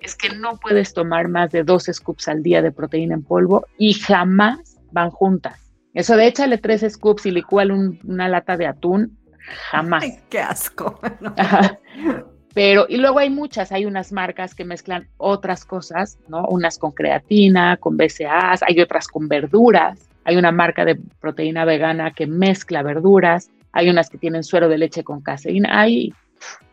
es 0.01 0.15
que 0.15 0.35
no 0.35 0.57
puedes 0.57 0.93
tomar 0.93 1.27
más 1.27 1.51
de 1.51 1.63
dos 1.63 1.85
scoops 1.91 2.27
al 2.27 2.43
día 2.43 2.61
de 2.61 2.71
proteína 2.71 3.13
en 3.13 3.23
polvo 3.23 3.65
y 3.77 3.93
jamás 3.93 4.77
van 4.91 5.11
juntas. 5.11 5.59
Eso 5.93 6.15
de 6.15 6.27
échale 6.27 6.57
tres 6.57 6.85
scoops 6.89 7.25
y 7.25 7.31
licúale 7.31 7.73
una 8.03 8.27
lata 8.27 8.57
de 8.57 8.65
atún, 8.65 9.17
jamás. 9.69 10.03
Ay, 10.03 10.19
qué 10.29 10.39
asco. 10.39 10.99
Pero, 12.53 12.85
y 12.89 12.97
luego 12.97 13.19
hay 13.19 13.29
muchas, 13.29 13.71
hay 13.71 13.85
unas 13.85 14.11
marcas 14.11 14.53
que 14.53 14.65
mezclan 14.65 15.07
otras 15.17 15.65
cosas, 15.65 16.17
¿no? 16.27 16.45
Unas 16.47 16.77
con 16.77 16.91
creatina, 16.91 17.77
con 17.77 17.95
BCAAs, 17.95 18.63
hay 18.63 18.81
otras 18.81 19.07
con 19.07 19.27
verduras, 19.27 19.99
hay 20.25 20.35
una 20.35 20.51
marca 20.51 20.83
de 20.83 20.99
proteína 21.19 21.65
vegana 21.65 22.11
que 22.11 22.27
mezcla 22.27 22.83
verduras, 22.83 23.49
hay 23.71 23.89
unas 23.89 24.09
que 24.09 24.17
tienen 24.17 24.43
suero 24.43 24.67
de 24.67 24.77
leche 24.77 25.03
con 25.03 25.21
caseína, 25.21 25.79
hay 25.81 26.13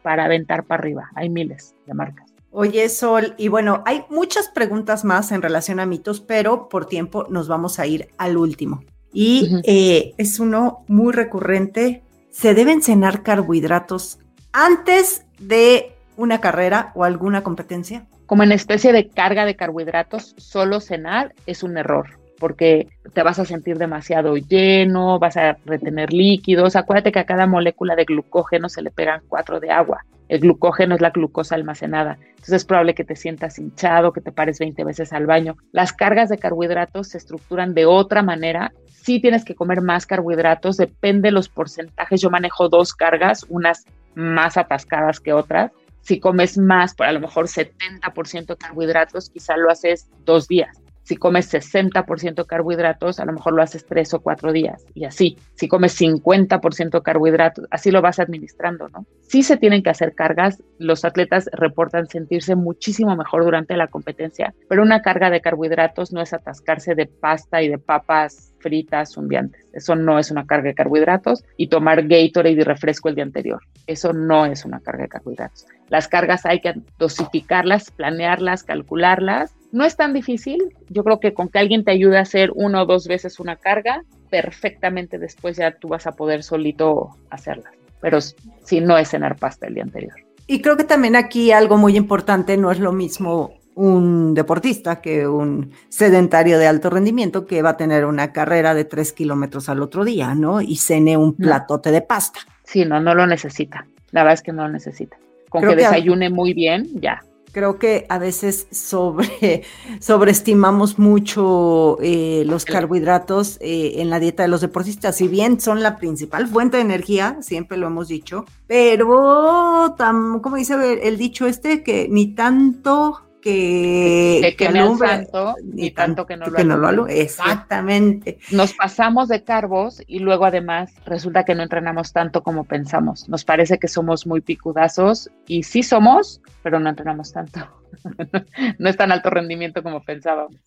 para 0.03 0.25
aventar 0.25 0.65
para 0.65 0.81
arriba, 0.81 1.11
hay 1.15 1.29
miles 1.29 1.75
de 1.87 1.95
marcas. 1.95 2.33
Oye, 2.51 2.89
Sol, 2.89 3.35
y 3.37 3.49
bueno, 3.49 3.83
hay 3.87 4.05
muchas 4.09 4.49
preguntas 4.49 5.05
más 5.05 5.33
en 5.33 5.43
relación 5.43 5.81
a 5.81 5.87
mitos, 5.87 6.21
pero 6.21 6.69
por 6.69 6.87
tiempo 6.87 7.27
nos 7.29 7.47
vamos 7.47 7.79
a 7.79 7.87
ir 7.87 8.09
al 8.17 8.37
último. 8.37 8.83
Y 9.13 9.61
eh, 9.65 10.15
es 10.17 10.41
uno 10.41 10.85
muy 10.89 11.13
recurrente. 11.13 12.03
¿Se 12.31 12.55
deben 12.55 12.83
cenar 12.83 13.23
carbohidratos 13.23 14.19
antes 14.53 15.27
de 15.39 15.93
una 16.17 16.41
carrera 16.41 16.93
o 16.95 17.05
alguna 17.05 17.43
competencia? 17.43 18.07
Como 18.27 18.43
en 18.43 18.53
especie 18.53 18.93
de 18.93 19.09
carga 19.09 19.45
de 19.45 19.57
carbohidratos, 19.57 20.35
solo 20.37 20.81
cenar 20.81 21.35
es 21.47 21.63
un 21.63 21.79
error 21.79 22.19
porque 22.39 22.89
te 23.13 23.23
vas 23.23 23.39
a 23.39 23.45
sentir 23.45 23.79
demasiado 23.79 24.37
lleno, 24.37 25.19
vas 25.19 25.37
a 25.37 25.57
retener 25.65 26.13
líquidos. 26.13 26.77
Acuérdate 26.77 27.13
que 27.13 27.19
a 27.19 27.27
cada 27.27 27.47
molécula 27.47 27.97
de 27.97 28.05
glucógeno 28.05 28.69
se 28.69 28.83
le 28.83 28.91
pegan 28.91 29.23
cuatro 29.29 29.61
de 29.61 29.71
agua. 29.71 30.05
El 30.29 30.41
glucógeno 30.41 30.95
es 30.95 31.01
la 31.01 31.11
glucosa 31.11 31.55
almacenada. 31.55 32.19
Entonces 32.31 32.55
es 32.55 32.65
probable 32.65 32.95
que 32.95 33.05
te 33.05 33.17
sientas 33.17 33.59
hinchado, 33.59 34.13
que 34.13 34.21
te 34.21 34.31
pares 34.31 34.59
20 34.59 34.85
veces 34.85 35.13
al 35.13 35.27
baño. 35.27 35.57
Las 35.73 35.93
cargas 35.93 36.29
de 36.29 36.39
carbohidratos 36.39 37.09
se 37.09 37.19
estructuran 37.19 37.75
de 37.75 37.87
otra 37.87 38.23
manera. 38.23 38.73
Sí 38.87 39.21
tienes 39.21 39.45
que 39.45 39.55
comer 39.55 39.81
más 39.81 40.05
carbohidratos, 40.05 40.77
depende 40.77 41.29
de 41.29 41.33
los 41.33 41.49
porcentajes. 41.49 42.21
Yo 42.21 42.29
manejo 42.29 42.69
dos 42.69 42.93
cargas, 42.93 43.47
unas 43.49 43.87
más 44.19 44.57
atascadas 44.57 45.21
que 45.21 45.33
otras. 45.33 45.73
Si 46.03 46.21
comes 46.21 46.59
más, 46.59 46.95
por 46.95 47.07
a 47.07 47.13
lo 47.13 47.21
mejor 47.21 47.47
70% 47.47 48.57
carbohidratos, 48.59 49.31
quizá 49.31 49.57
lo 49.57 49.71
haces 49.71 50.09
dos 50.25 50.49
días. 50.49 50.83
Si 51.09 51.17
comes 51.17 51.51
60% 51.51 52.45
carbohidratos, 52.45 53.19
a 53.19 53.25
lo 53.25 53.33
mejor 53.33 53.55
lo 53.55 53.63
haces 53.63 53.87
tres 53.87 54.13
o 54.13 54.21
cuatro 54.21 54.53
días 54.53 54.85
y 54.93 55.07
así. 55.07 55.39
Si 55.55 55.67
comes 55.67 55.99
50% 55.99 57.03
carbohidratos, 57.03 57.65
así 57.71 57.91
lo 57.91 58.03
vas 58.03 58.19
administrando, 58.19 58.91
¿no? 58.91 59.07
Sí 59.23 59.43
se 59.43 59.57
tienen 59.57 59.83
que 59.83 59.89
hacer 59.89 60.15
cargas. 60.15 60.63
Los 60.79 61.07
atletas 61.07 61.49
reportan 61.53 62.09
sentirse 62.09 62.57
muchísimo 62.57 63.17
mejor 63.17 63.45
durante 63.45 63.75
la 63.75 63.87
competencia, 63.87 64.55
pero 64.69 64.83
una 64.83 65.01
carga 65.01 65.31
de 65.31 65.41
carbohidratos 65.41 66.13
no 66.13 66.21
es 66.21 66.35
atascarse 66.35 66.95
de 66.95 67.07
pasta 67.07 67.63
y 67.63 67.69
de 67.71 67.79
papas 67.79 68.53
fritas 68.61 69.15
zumbiantes. 69.15 69.67
Eso 69.73 69.95
no 69.95 70.19
es 70.19 70.31
una 70.31 70.47
carga 70.47 70.69
de 70.69 70.75
carbohidratos 70.75 71.45
y 71.57 71.69
tomar 71.69 72.07
Gatorade 72.07 72.53
y 72.53 72.61
refresco 72.61 73.09
el 73.09 73.15
día 73.15 73.25
anterior. 73.25 73.63
Eso 73.87 74.13
no 74.13 74.47
es 74.47 74.65
una 74.65 74.81
carga 74.81 75.03
de 75.03 75.09
carbohidratos. 75.09 75.67
Las 75.89 76.09
cargas 76.09 76.45
hay 76.45 76.61
que 76.61 76.75
dosificarlas, 76.99 77.91
planearlas, 77.91 78.63
calcularlas 78.63 79.55
no 79.71 79.85
es 79.85 79.97
tan 79.97 80.13
difícil. 80.13 80.75
Yo 80.89 81.05
creo 81.05 81.21
que 81.21 81.35
con 81.35 81.49
que 81.49 81.59
alguien 81.59 81.85
te 81.85 81.91
ayude 81.91 82.19
a 82.19 82.23
hacer 82.23 82.51
una 82.55 82.83
o 82.83 82.87
dos 82.87 83.07
veces 83.07 83.39
una 83.39 83.57
carga, 83.57 84.03
perfectamente 84.31 85.19
después 85.19 85.57
ya 85.57 85.73
tú 85.73 85.89
vas 85.89 86.07
a 86.07 86.13
poder 86.13 86.43
solito 86.43 87.11
hacerla. 87.31 87.71
Pero 88.01 88.21
si 88.21 88.81
no 88.81 88.97
es 88.97 89.11
cenar 89.11 89.37
pasta 89.37 89.67
el 89.67 89.75
día 89.75 89.83
anterior. 89.83 90.15
Y 90.47 90.63
creo 90.63 90.77
que 90.77 90.85
también 90.85 91.17
aquí 91.17 91.53
algo 91.53 91.77
muy 91.77 91.97
importante, 91.97 92.57
no 92.57 92.71
es 92.71 92.79
lo 92.79 92.93
mismo 92.93 93.58
un 93.79 94.35
deportista 94.35 95.01
que 95.01 95.29
un 95.29 95.71
sedentario 95.89 96.59
de 96.59 96.67
alto 96.67 96.91
rendimiento 96.91 97.47
que 97.47 97.63
va 97.63 97.71
a 97.71 97.77
tener 97.77 98.05
una 98.05 98.33
carrera 98.33 98.75
de 98.75 98.85
tres 98.85 99.13
kilómetros 99.13 99.69
al 99.69 99.81
otro 99.83 100.05
día, 100.05 100.35
¿no? 100.35 100.61
Y 100.61 100.77
cene 100.77 101.17
un 101.17 101.35
platote 101.35 101.93
de 101.93 102.03
pasta. 102.03 102.41
Sí, 102.65 102.85
no, 102.85 103.01
no 103.01 103.15
lo 103.15 103.27
necesita. 103.27 103.87
La 104.11 104.23
verdad 104.23 104.35
es 104.35 104.43
que 104.43 104.53
no 104.53 104.67
lo 104.67 104.73
necesita. 104.73 105.17
Con 105.49 105.63
que, 105.63 105.77
desayune 105.77 106.29
muy 106.29 106.55
bien, 106.55 106.89
ya. 107.01 107.23
Creo 107.53 107.79
que 107.79 108.05
a 108.09 108.19
veces 108.19 108.67
sobre, 108.73 109.63
sobreestimamos 110.01 110.99
mucho 110.99 111.99
eh, 112.03 112.43
los 112.47 112.65
carbohidratos 112.65 113.59
eh, 113.61 114.03
en 114.03 114.11
la 114.11 114.19
dieta 114.19 114.43
de 114.43 114.49
los 114.49 114.61
deportistas. 114.61 115.15
Si 115.15 115.29
bien 115.29 115.61
son 115.61 115.85
la 115.85 115.97
principal 115.99 116.49
fuente 116.49 116.79
de 116.79 116.83
energía, 116.83 117.37
siempre 117.43 117.79
lo 117.79 117.87
hemos 117.87 118.09
dicho, 118.09 118.45
pero, 118.67 119.95
como 120.43 120.57
dice 120.57 120.75
el 121.01 121.17
dicho 121.17 121.47
este, 121.47 121.85
que 121.85 122.09
ni 122.11 122.35
tanto 122.35 123.28
que, 123.41 124.55
que, 124.57 124.69
no 124.71 124.97
tanto, 124.99 125.57
ni 125.63 125.91
tanto 125.91 126.27
que 126.27 126.37
no 126.37 126.47
lo, 126.47 126.57
que 126.57 126.65
no 126.65 127.07
Exactamente. 127.07 128.39
Nos 128.53 128.75
pasamos 128.75 129.29
de 129.29 129.45
carbos 129.45 130.03
y 130.07 130.19
luego 130.19 130.45
además 130.45 130.93
resulta 131.05 131.45
que 131.45 131.55
no 131.55 131.63
entrenamos 131.63 132.13
tanto 132.13 132.43
como 132.43 132.65
pensamos. 132.65 133.29
Nos 133.29 133.45
parece 133.45 133.79
que 133.79 133.89
somos 133.89 134.27
muy 134.27 134.41
picudazos 134.41 135.31
y 135.47 135.63
sí 135.63 135.83
somos, 135.83 136.41
pero 136.63 136.81
no 136.81 136.89
entrenamos 136.89 137.33
tanto. 137.33 137.61
no 138.79 138.89
es 138.89 138.97
tan 138.97 139.13
alto 139.13 139.31
rendimiento 139.31 139.83
como 139.83 140.03
pensábamos. 140.03 140.61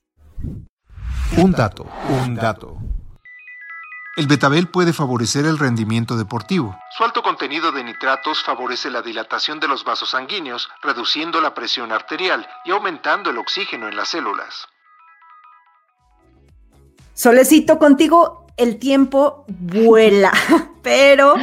Un 1.37 1.51
dato, 1.51 1.87
un 2.25 2.35
dato. 2.35 2.77
El 4.17 4.27
betabel 4.27 4.67
puede 4.67 4.91
favorecer 4.91 5.45
el 5.45 5.57
rendimiento 5.57 6.17
deportivo. 6.17 6.77
Su 6.97 7.05
alto 7.05 7.23
contenido 7.23 7.71
de 7.71 7.81
nitratos 7.81 8.43
favorece 8.43 8.89
la 8.89 9.01
dilatación 9.01 9.61
de 9.61 9.69
los 9.69 9.85
vasos 9.85 10.09
sanguíneos, 10.09 10.69
reduciendo 10.83 11.39
la 11.39 11.53
presión 11.53 11.93
arterial 11.93 12.45
y 12.65 12.71
aumentando 12.71 13.29
el 13.29 13.37
oxígeno 13.37 13.87
en 13.87 13.95
las 13.95 14.09
células. 14.09 14.67
Solecito, 17.13 17.79
contigo 17.79 18.45
el 18.57 18.79
tiempo 18.79 19.45
vuela, 19.47 20.33
pero 20.83 21.35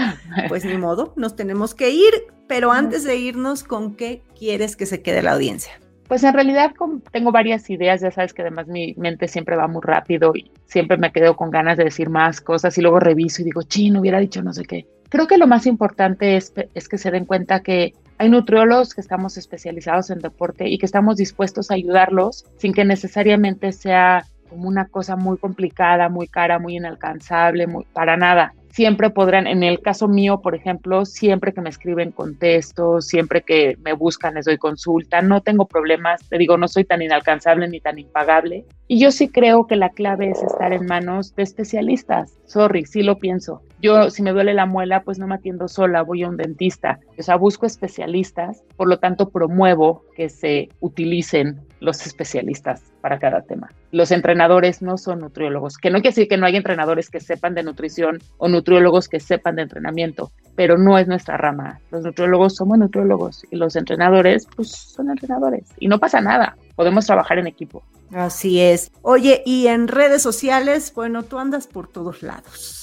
pues 0.48 0.66
ni 0.66 0.76
modo, 0.76 1.14
nos 1.16 1.36
tenemos 1.36 1.74
que 1.74 1.88
ir, 1.88 2.26
pero 2.48 2.70
antes 2.70 3.02
de 3.02 3.16
irnos, 3.16 3.64
¿con 3.64 3.94
qué 3.96 4.22
quieres 4.38 4.76
que 4.76 4.84
se 4.84 5.02
quede 5.02 5.22
la 5.22 5.32
audiencia? 5.32 5.80
Pues 6.08 6.24
en 6.24 6.32
realidad 6.32 6.72
tengo 7.12 7.32
varias 7.32 7.68
ideas, 7.68 8.00
ya 8.00 8.10
sabes 8.10 8.32
que 8.32 8.40
además 8.40 8.66
mi 8.66 8.94
mente 8.96 9.28
siempre 9.28 9.56
va 9.56 9.68
muy 9.68 9.82
rápido 9.84 10.32
y 10.34 10.50
siempre 10.64 10.96
me 10.96 11.12
quedo 11.12 11.36
con 11.36 11.50
ganas 11.50 11.76
de 11.76 11.84
decir 11.84 12.08
más 12.08 12.40
cosas 12.40 12.78
y 12.78 12.80
luego 12.80 12.98
reviso 12.98 13.42
y 13.42 13.44
digo, 13.44 13.60
no 13.90 14.00
hubiera 14.00 14.18
dicho 14.18 14.42
no 14.42 14.54
sé 14.54 14.64
qué. 14.64 14.86
Creo 15.10 15.26
que 15.26 15.36
lo 15.36 15.46
más 15.46 15.66
importante 15.66 16.36
es, 16.36 16.52
es 16.74 16.88
que 16.88 16.96
se 16.96 17.10
den 17.10 17.26
cuenta 17.26 17.60
que 17.60 17.92
hay 18.16 18.30
nutriólogos 18.30 18.94
que 18.94 19.02
estamos 19.02 19.36
especializados 19.36 20.08
en 20.08 20.20
deporte 20.20 20.68
y 20.68 20.78
que 20.78 20.86
estamos 20.86 21.16
dispuestos 21.16 21.70
a 21.70 21.74
ayudarlos 21.74 22.46
sin 22.56 22.72
que 22.72 22.86
necesariamente 22.86 23.72
sea 23.72 24.24
como 24.48 24.66
una 24.66 24.86
cosa 24.86 25.14
muy 25.14 25.36
complicada, 25.36 26.08
muy 26.08 26.26
cara, 26.26 26.58
muy 26.58 26.76
inalcanzable, 26.76 27.66
muy, 27.66 27.84
para 27.92 28.16
nada 28.16 28.54
siempre 28.78 29.10
podrán, 29.10 29.48
en 29.48 29.64
el 29.64 29.80
caso 29.80 30.06
mío, 30.06 30.40
por 30.40 30.54
ejemplo, 30.54 31.04
siempre 31.04 31.52
que 31.52 31.60
me 31.60 31.68
escriben 31.68 32.12
contesto, 32.12 33.00
siempre 33.00 33.42
que 33.42 33.76
me 33.82 33.92
buscan 33.92 34.34
les 34.34 34.44
doy 34.44 34.56
consulta, 34.56 35.20
no 35.20 35.40
tengo 35.40 35.66
problemas, 35.66 36.20
te 36.28 36.38
digo, 36.38 36.56
no 36.56 36.68
soy 36.68 36.84
tan 36.84 37.02
inalcanzable 37.02 37.66
ni 37.66 37.80
tan 37.80 37.98
impagable. 37.98 38.66
Y 38.86 39.00
yo 39.00 39.10
sí 39.10 39.30
creo 39.30 39.66
que 39.66 39.74
la 39.74 39.88
clave 39.88 40.30
es 40.30 40.40
estar 40.44 40.72
en 40.72 40.86
manos 40.86 41.34
de 41.34 41.42
especialistas, 41.42 42.38
sorry, 42.46 42.86
sí 42.86 43.02
lo 43.02 43.18
pienso. 43.18 43.62
Yo, 43.82 44.10
si 44.10 44.22
me 44.22 44.30
duele 44.30 44.54
la 44.54 44.66
muela, 44.66 45.02
pues 45.02 45.18
no 45.18 45.26
me 45.26 45.34
atiendo 45.34 45.66
sola, 45.66 46.02
voy 46.02 46.22
a 46.22 46.28
un 46.28 46.36
dentista. 46.36 47.00
O 47.18 47.22
sea, 47.22 47.34
busco 47.34 47.66
especialistas, 47.66 48.62
por 48.76 48.88
lo 48.88 49.00
tanto 49.00 49.30
promuevo 49.30 50.04
que 50.14 50.28
se 50.28 50.68
utilicen 50.78 51.66
los 51.80 52.06
especialistas 52.06 52.82
para 53.00 53.18
cada 53.18 53.42
tema. 53.42 53.70
Los 53.92 54.10
entrenadores 54.10 54.82
no 54.82 54.98
son 54.98 55.20
nutriólogos, 55.20 55.76
que 55.76 55.90
no 55.90 55.96
quiere 55.98 56.10
decir 56.10 56.28
que 56.28 56.36
no 56.36 56.46
hay 56.46 56.56
entrenadores 56.56 57.10
que 57.10 57.20
sepan 57.20 57.54
de 57.54 57.62
nutrición 57.62 58.18
o 58.38 58.48
nutriólogos 58.48 59.08
que 59.08 59.20
sepan 59.20 59.56
de 59.56 59.62
entrenamiento, 59.62 60.32
pero 60.56 60.76
no 60.78 60.98
es 60.98 61.06
nuestra 61.06 61.36
rama. 61.36 61.80
Los 61.90 62.02
nutriólogos 62.02 62.56
somos 62.56 62.78
nutriólogos 62.78 63.44
y 63.50 63.56
los 63.56 63.76
entrenadores, 63.76 64.46
pues 64.56 64.70
son 64.70 65.10
entrenadores. 65.10 65.64
Y 65.78 65.88
no 65.88 65.98
pasa 65.98 66.20
nada, 66.20 66.56
podemos 66.76 67.06
trabajar 67.06 67.38
en 67.38 67.46
equipo. 67.46 67.82
Así 68.12 68.60
es. 68.60 68.90
Oye, 69.02 69.42
y 69.44 69.66
en 69.66 69.86
redes 69.86 70.22
sociales, 70.22 70.92
bueno, 70.94 71.22
tú 71.22 71.38
andas 71.38 71.66
por 71.66 71.88
todos 71.88 72.22
lados 72.22 72.78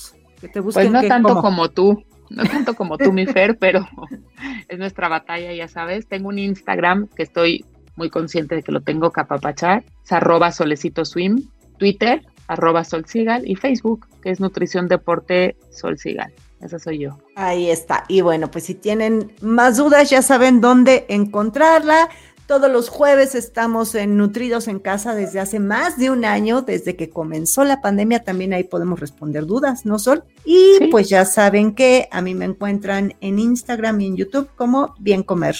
pues 0.73 0.91
no 0.91 1.01
tanto 1.07 1.41
como 1.41 1.69
tú, 1.69 2.03
no 2.29 2.43
tanto 2.43 2.75
como 2.75 2.97
tú, 2.97 3.11
mi 3.11 3.25
Fer, 3.25 3.57
pero 3.57 3.87
es 4.67 4.77
nuestra 4.77 5.07
batalla, 5.07 5.53
ya 5.53 5.67
sabes. 5.67 6.07
Tengo 6.07 6.29
un 6.29 6.39
Instagram 6.39 7.07
que 7.07 7.23
estoy 7.23 7.65
muy 7.95 8.09
consciente 8.09 8.55
de 8.55 8.63
que 8.63 8.71
lo 8.71 8.81
tengo 8.81 9.11
que 9.11 9.21
apapachar, 9.21 9.83
es 10.03 10.11
arroba 10.11 10.51
solecito 10.51 11.05
swim, 11.05 11.47
Twitter, 11.77 12.21
arroba 12.47 12.83
solsigal 12.83 13.47
y 13.47 13.55
Facebook, 13.55 14.07
que 14.21 14.31
es 14.31 14.39
nutrición 14.39 14.87
deporte 14.87 15.55
solsigal. 15.71 16.31
Esa 16.61 16.79
soy 16.79 16.99
yo. 16.99 17.17
Ahí 17.35 17.69
está. 17.69 18.05
Y 18.07 18.21
bueno, 18.21 18.49
pues 18.49 18.65
si 18.65 18.75
tienen 18.75 19.31
más 19.41 19.77
dudas, 19.77 20.09
ya 20.09 20.21
saben 20.21 20.61
dónde 20.61 21.05
encontrarla. 21.09 22.09
Todos 22.47 22.71
los 22.71 22.89
jueves 22.89 23.33
estamos 23.33 23.95
en 23.95 24.17
Nutridos 24.17 24.67
en 24.67 24.79
Casa 24.79 25.15
desde 25.15 25.39
hace 25.39 25.59
más 25.59 25.97
de 25.97 26.11
un 26.11 26.25
año, 26.25 26.61
desde 26.61 26.95
que 26.95 27.09
comenzó 27.09 27.63
la 27.63 27.81
pandemia, 27.81 28.23
también 28.23 28.53
ahí 28.53 28.63
podemos 28.63 28.99
responder 28.99 29.47
dudas, 29.47 29.83
¿no, 29.83 29.97
Sol? 29.97 30.23
Y 30.45 30.91
pues 30.91 31.09
ya 31.09 31.25
saben 31.25 31.73
que 31.73 32.07
a 32.11 32.21
mí 32.21 32.35
me 32.35 32.45
encuentran 32.45 33.15
en 33.19 33.39
Instagram 33.39 33.99
y 34.01 34.07
en 34.07 34.17
YouTube 34.17 34.47
como 34.55 34.93
Bien 34.99 35.23
Comer. 35.23 35.55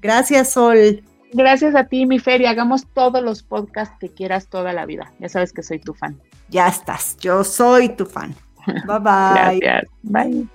Gracias, 0.00 0.52
Sol. 0.52 1.02
Gracias 1.32 1.74
a 1.76 1.84
ti, 1.84 2.06
mi 2.06 2.18
Fer, 2.18 2.40
y 2.40 2.46
hagamos 2.46 2.86
todos 2.92 3.22
los 3.22 3.42
podcasts 3.42 3.96
que 4.00 4.08
quieras 4.08 4.48
toda 4.48 4.72
la 4.72 4.84
vida. 4.86 5.12
Ya 5.20 5.28
sabes 5.28 5.52
que 5.52 5.62
soy 5.62 5.78
tu 5.78 5.94
fan. 5.94 6.20
Ya 6.48 6.66
estás, 6.66 7.16
yo 7.18 7.44
soy 7.44 7.90
tu 7.90 8.04
fan. 8.04 8.34
Bye 8.66 8.98
bye. 8.98 9.58
Gracias. 9.60 9.84
Bye. 10.02 10.48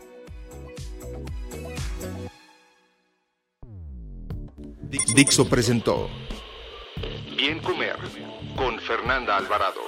Dixo 5.14 5.48
presentó 5.50 6.10
Bien 7.36 7.60
Comer 7.60 7.98
con 8.56 8.80
Fernanda 8.80 9.36
Alvarado. 9.38 9.82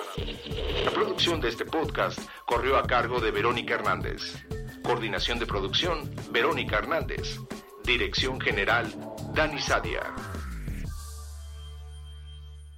La 0.84 0.92
producción 0.92 1.40
de 1.40 1.50
este 1.50 1.66
podcast 1.66 2.20
corrió 2.46 2.78
a 2.78 2.84
cargo 2.84 3.20
de 3.20 3.32
Verónica 3.32 3.76
Hernández. 3.76 4.44
Coordinación 4.84 5.40
de 5.40 5.46
producción, 5.46 6.10
Verónica 6.32 6.78
Hernández. 6.78 7.40
Dirección 7.86 8.40
General, 8.42 8.88
Dani 9.34 9.60
Sadia. 9.60 10.14